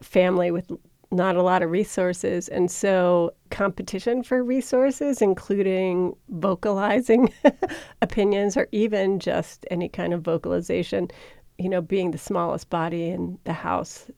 family 0.01 0.51
with 0.51 0.71
not 1.12 1.36
a 1.36 1.41
lot 1.41 1.63
of 1.63 1.72
resources. 1.72 2.48
And 2.50 2.70
so, 2.70 3.34
competition 3.50 4.24
for 4.24 4.43
resources, 4.43 5.22
including 5.22 6.15
vocalizing 6.30 7.34
opinions 8.02 8.58
or 8.58 8.67
even 8.72 9.20
just 9.20 9.65
any 9.72 9.89
kind 9.89 10.13
of 10.13 10.22
vocalization, 10.22 11.10
you 11.58 11.70
know, 11.70 11.82
being 11.82 12.12
the 12.12 12.17
smallest 12.17 12.70
body 12.70 13.08
in 13.08 13.39
the 13.46 13.54
house, 13.54 14.10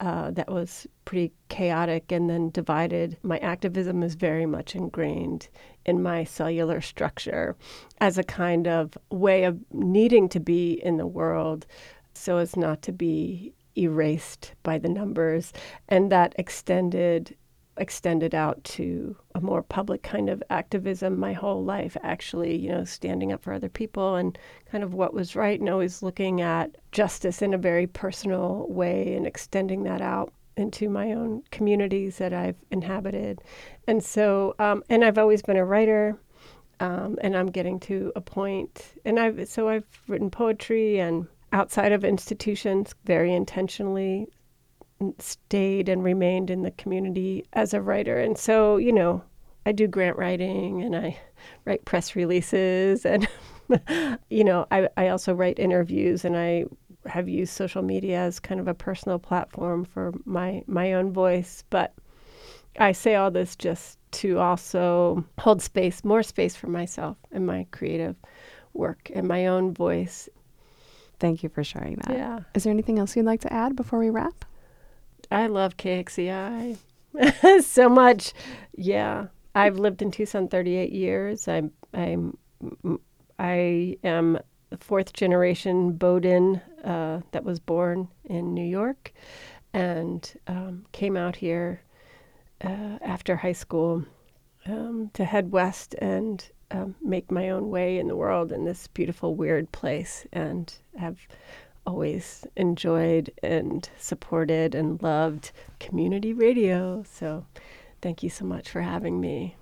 uh, 0.00 0.30
that 0.32 0.50
was 0.50 0.86
pretty 1.04 1.32
chaotic 1.48 2.10
and 2.10 2.28
then 2.28 2.50
divided. 2.50 3.16
My 3.22 3.38
activism 3.38 4.02
is 4.02 4.14
very 4.14 4.46
much 4.46 4.74
ingrained 4.74 5.48
in 5.86 6.02
my 6.02 6.24
cellular 6.24 6.80
structure 6.80 7.56
as 8.00 8.18
a 8.18 8.24
kind 8.24 8.66
of 8.66 8.98
way 9.10 9.44
of 9.44 9.58
needing 9.72 10.28
to 10.30 10.40
be 10.40 10.72
in 10.72 10.96
the 10.96 11.06
world 11.06 11.66
so 12.14 12.38
as 12.38 12.56
not 12.56 12.82
to 12.82 12.92
be 12.92 13.54
erased 13.76 14.54
by 14.62 14.78
the 14.78 14.88
numbers, 14.88 15.52
and 15.88 16.10
that 16.12 16.34
extended 16.38 17.36
extended 17.76 18.34
out 18.34 18.62
to 18.64 19.16
a 19.34 19.40
more 19.40 19.62
public 19.62 20.02
kind 20.02 20.28
of 20.28 20.42
activism 20.50 21.18
my 21.18 21.32
whole 21.32 21.64
life 21.64 21.96
actually 22.02 22.54
you 22.54 22.68
know 22.68 22.84
standing 22.84 23.32
up 23.32 23.42
for 23.42 23.54
other 23.54 23.70
people 23.70 24.16
and 24.16 24.36
kind 24.70 24.84
of 24.84 24.92
what 24.92 25.14
was 25.14 25.34
right 25.34 25.60
and 25.60 25.68
always 25.70 26.02
looking 26.02 26.42
at 26.42 26.76
justice 26.92 27.40
in 27.40 27.54
a 27.54 27.58
very 27.58 27.86
personal 27.86 28.66
way 28.68 29.14
and 29.14 29.26
extending 29.26 29.84
that 29.84 30.02
out 30.02 30.30
into 30.60 30.88
my 30.88 31.12
own 31.12 31.42
communities 31.50 32.18
that 32.18 32.32
I've 32.32 32.56
inhabited. 32.70 33.40
And 33.86 34.04
so 34.04 34.54
um, 34.58 34.84
and 34.88 35.04
I've 35.04 35.18
always 35.18 35.42
been 35.42 35.56
a 35.56 35.64
writer 35.64 36.18
um, 36.80 37.18
and 37.22 37.36
I'm 37.36 37.48
getting 37.50 37.80
to 37.80 38.12
a 38.14 38.20
point 38.20 38.94
and 39.04 39.18
I've 39.18 39.48
so 39.48 39.68
I've 39.68 39.86
written 40.06 40.30
poetry 40.30 41.00
and 41.00 41.26
outside 41.52 41.92
of 41.92 42.04
institutions, 42.04 42.94
very 43.04 43.32
intentionally 43.32 44.28
stayed 45.18 45.88
and 45.88 46.04
remained 46.04 46.50
in 46.50 46.62
the 46.62 46.70
community 46.72 47.44
as 47.54 47.72
a 47.72 47.80
writer. 47.80 48.18
And 48.18 48.36
so, 48.36 48.76
you 48.76 48.92
know, 48.92 49.22
I 49.66 49.72
do 49.72 49.86
grant 49.86 50.16
writing 50.16 50.82
and 50.82 50.94
I 50.94 51.18
write 51.64 51.84
press 51.84 52.14
releases 52.14 53.06
and, 53.06 53.26
you 54.30 54.44
know, 54.44 54.66
I, 54.70 54.88
I 54.96 55.08
also 55.08 55.34
write 55.34 55.58
interviews 55.58 56.24
and 56.24 56.36
I 56.36 56.64
have 57.06 57.28
used 57.28 57.54
social 57.54 57.82
media 57.82 58.18
as 58.18 58.40
kind 58.40 58.60
of 58.60 58.68
a 58.68 58.74
personal 58.74 59.18
platform 59.18 59.84
for 59.84 60.12
my, 60.24 60.62
my 60.66 60.92
own 60.92 61.12
voice. 61.12 61.64
But 61.70 61.94
I 62.78 62.92
say 62.92 63.14
all 63.14 63.30
this 63.30 63.56
just 63.56 63.98
to 64.12 64.38
also 64.38 65.24
hold 65.38 65.62
space, 65.62 66.04
more 66.04 66.22
space 66.22 66.56
for 66.56 66.68
myself 66.68 67.16
and 67.32 67.46
my 67.46 67.66
creative 67.70 68.16
work 68.74 69.10
and 69.14 69.26
my 69.26 69.46
own 69.46 69.72
voice 69.72 70.28
Thank 71.20 71.42
you 71.42 71.48
for 71.48 71.62
sharing 71.62 71.96
that. 71.96 72.16
Yeah. 72.16 72.40
Is 72.54 72.64
there 72.64 72.72
anything 72.72 72.98
else 72.98 73.14
you'd 73.14 73.26
like 73.26 73.42
to 73.42 73.52
add 73.52 73.76
before 73.76 73.98
we 73.98 74.10
wrap? 74.10 74.44
I 75.30 75.46
love 75.46 75.76
KXCI 75.76 76.76
so 77.62 77.88
much. 77.88 78.32
Yeah. 78.74 79.26
I've 79.54 79.78
lived 79.78 80.02
in 80.02 80.10
Tucson 80.10 80.48
38 80.48 80.92
years. 80.92 81.46
I'm 81.46 81.72
I'm 81.92 82.36
I 83.38 83.96
am 84.04 84.38
fourth 84.78 85.12
generation 85.12 85.92
Bowden 85.92 86.60
uh, 86.84 87.20
that 87.32 87.44
was 87.44 87.58
born 87.58 88.08
in 88.24 88.54
New 88.54 88.64
York 88.64 89.12
and 89.72 90.32
um, 90.46 90.86
came 90.92 91.16
out 91.16 91.36
here 91.36 91.82
uh, 92.62 92.98
after 93.02 93.36
high 93.36 93.52
school 93.52 94.04
um, 94.66 95.10
to 95.14 95.24
head 95.24 95.52
west 95.52 95.94
and 95.94 96.50
um, 96.70 96.94
make 97.02 97.30
my 97.30 97.50
own 97.50 97.70
way 97.70 97.98
in 97.98 98.08
the 98.08 98.16
world 98.16 98.52
in 98.52 98.64
this 98.64 98.86
beautiful, 98.88 99.34
weird 99.34 99.70
place, 99.72 100.26
and 100.32 100.72
have 100.98 101.18
always 101.86 102.46
enjoyed 102.56 103.30
and 103.42 103.88
supported 103.98 104.74
and 104.74 105.02
loved 105.02 105.52
community 105.78 106.32
radio. 106.32 107.04
So, 107.10 107.44
thank 108.02 108.22
you 108.22 108.30
so 108.30 108.44
much 108.44 108.68
for 108.68 108.80
having 108.80 109.20
me. 109.20 109.56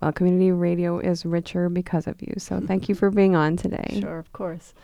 Well, 0.00 0.12
community 0.12 0.50
radio 0.50 0.98
is 0.98 1.24
richer 1.24 1.68
because 1.68 2.06
of 2.06 2.20
you. 2.20 2.34
So, 2.38 2.60
thank 2.60 2.88
you 2.88 2.94
for 2.96 3.10
being 3.10 3.36
on 3.36 3.56
today. 3.56 3.98
Sure, 4.00 4.18
of 4.18 4.32
course. 4.32 4.74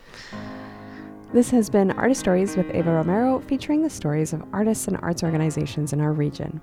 This 1.32 1.50
has 1.50 1.68
been 1.68 1.90
Artist 1.90 2.20
Stories 2.20 2.56
with 2.56 2.74
Ava 2.74 2.92
Romero, 2.92 3.40
featuring 3.40 3.82
the 3.82 3.90
stories 3.90 4.32
of 4.32 4.42
artists 4.52 4.88
and 4.88 4.96
arts 5.02 5.22
organizations 5.22 5.92
in 5.92 6.00
our 6.00 6.12
region. 6.12 6.60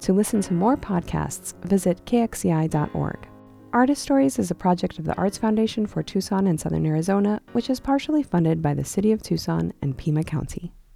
To 0.00 0.12
listen 0.12 0.40
to 0.42 0.54
more 0.54 0.76
podcasts, 0.76 1.54
visit 1.64 2.04
kxci.org. 2.04 3.28
Artist 3.70 4.00
Stories 4.00 4.38
is 4.38 4.50
a 4.50 4.54
project 4.54 4.98
of 4.98 5.04
the 5.04 5.14
Arts 5.16 5.36
Foundation 5.36 5.86
for 5.86 6.02
Tucson 6.02 6.46
and 6.46 6.58
Southern 6.58 6.86
Arizona, 6.86 7.42
which 7.52 7.68
is 7.68 7.80
partially 7.80 8.22
funded 8.22 8.62
by 8.62 8.72
the 8.72 8.84
City 8.84 9.12
of 9.12 9.22
Tucson 9.22 9.74
and 9.82 9.96
Pima 9.96 10.24
County. 10.24 10.72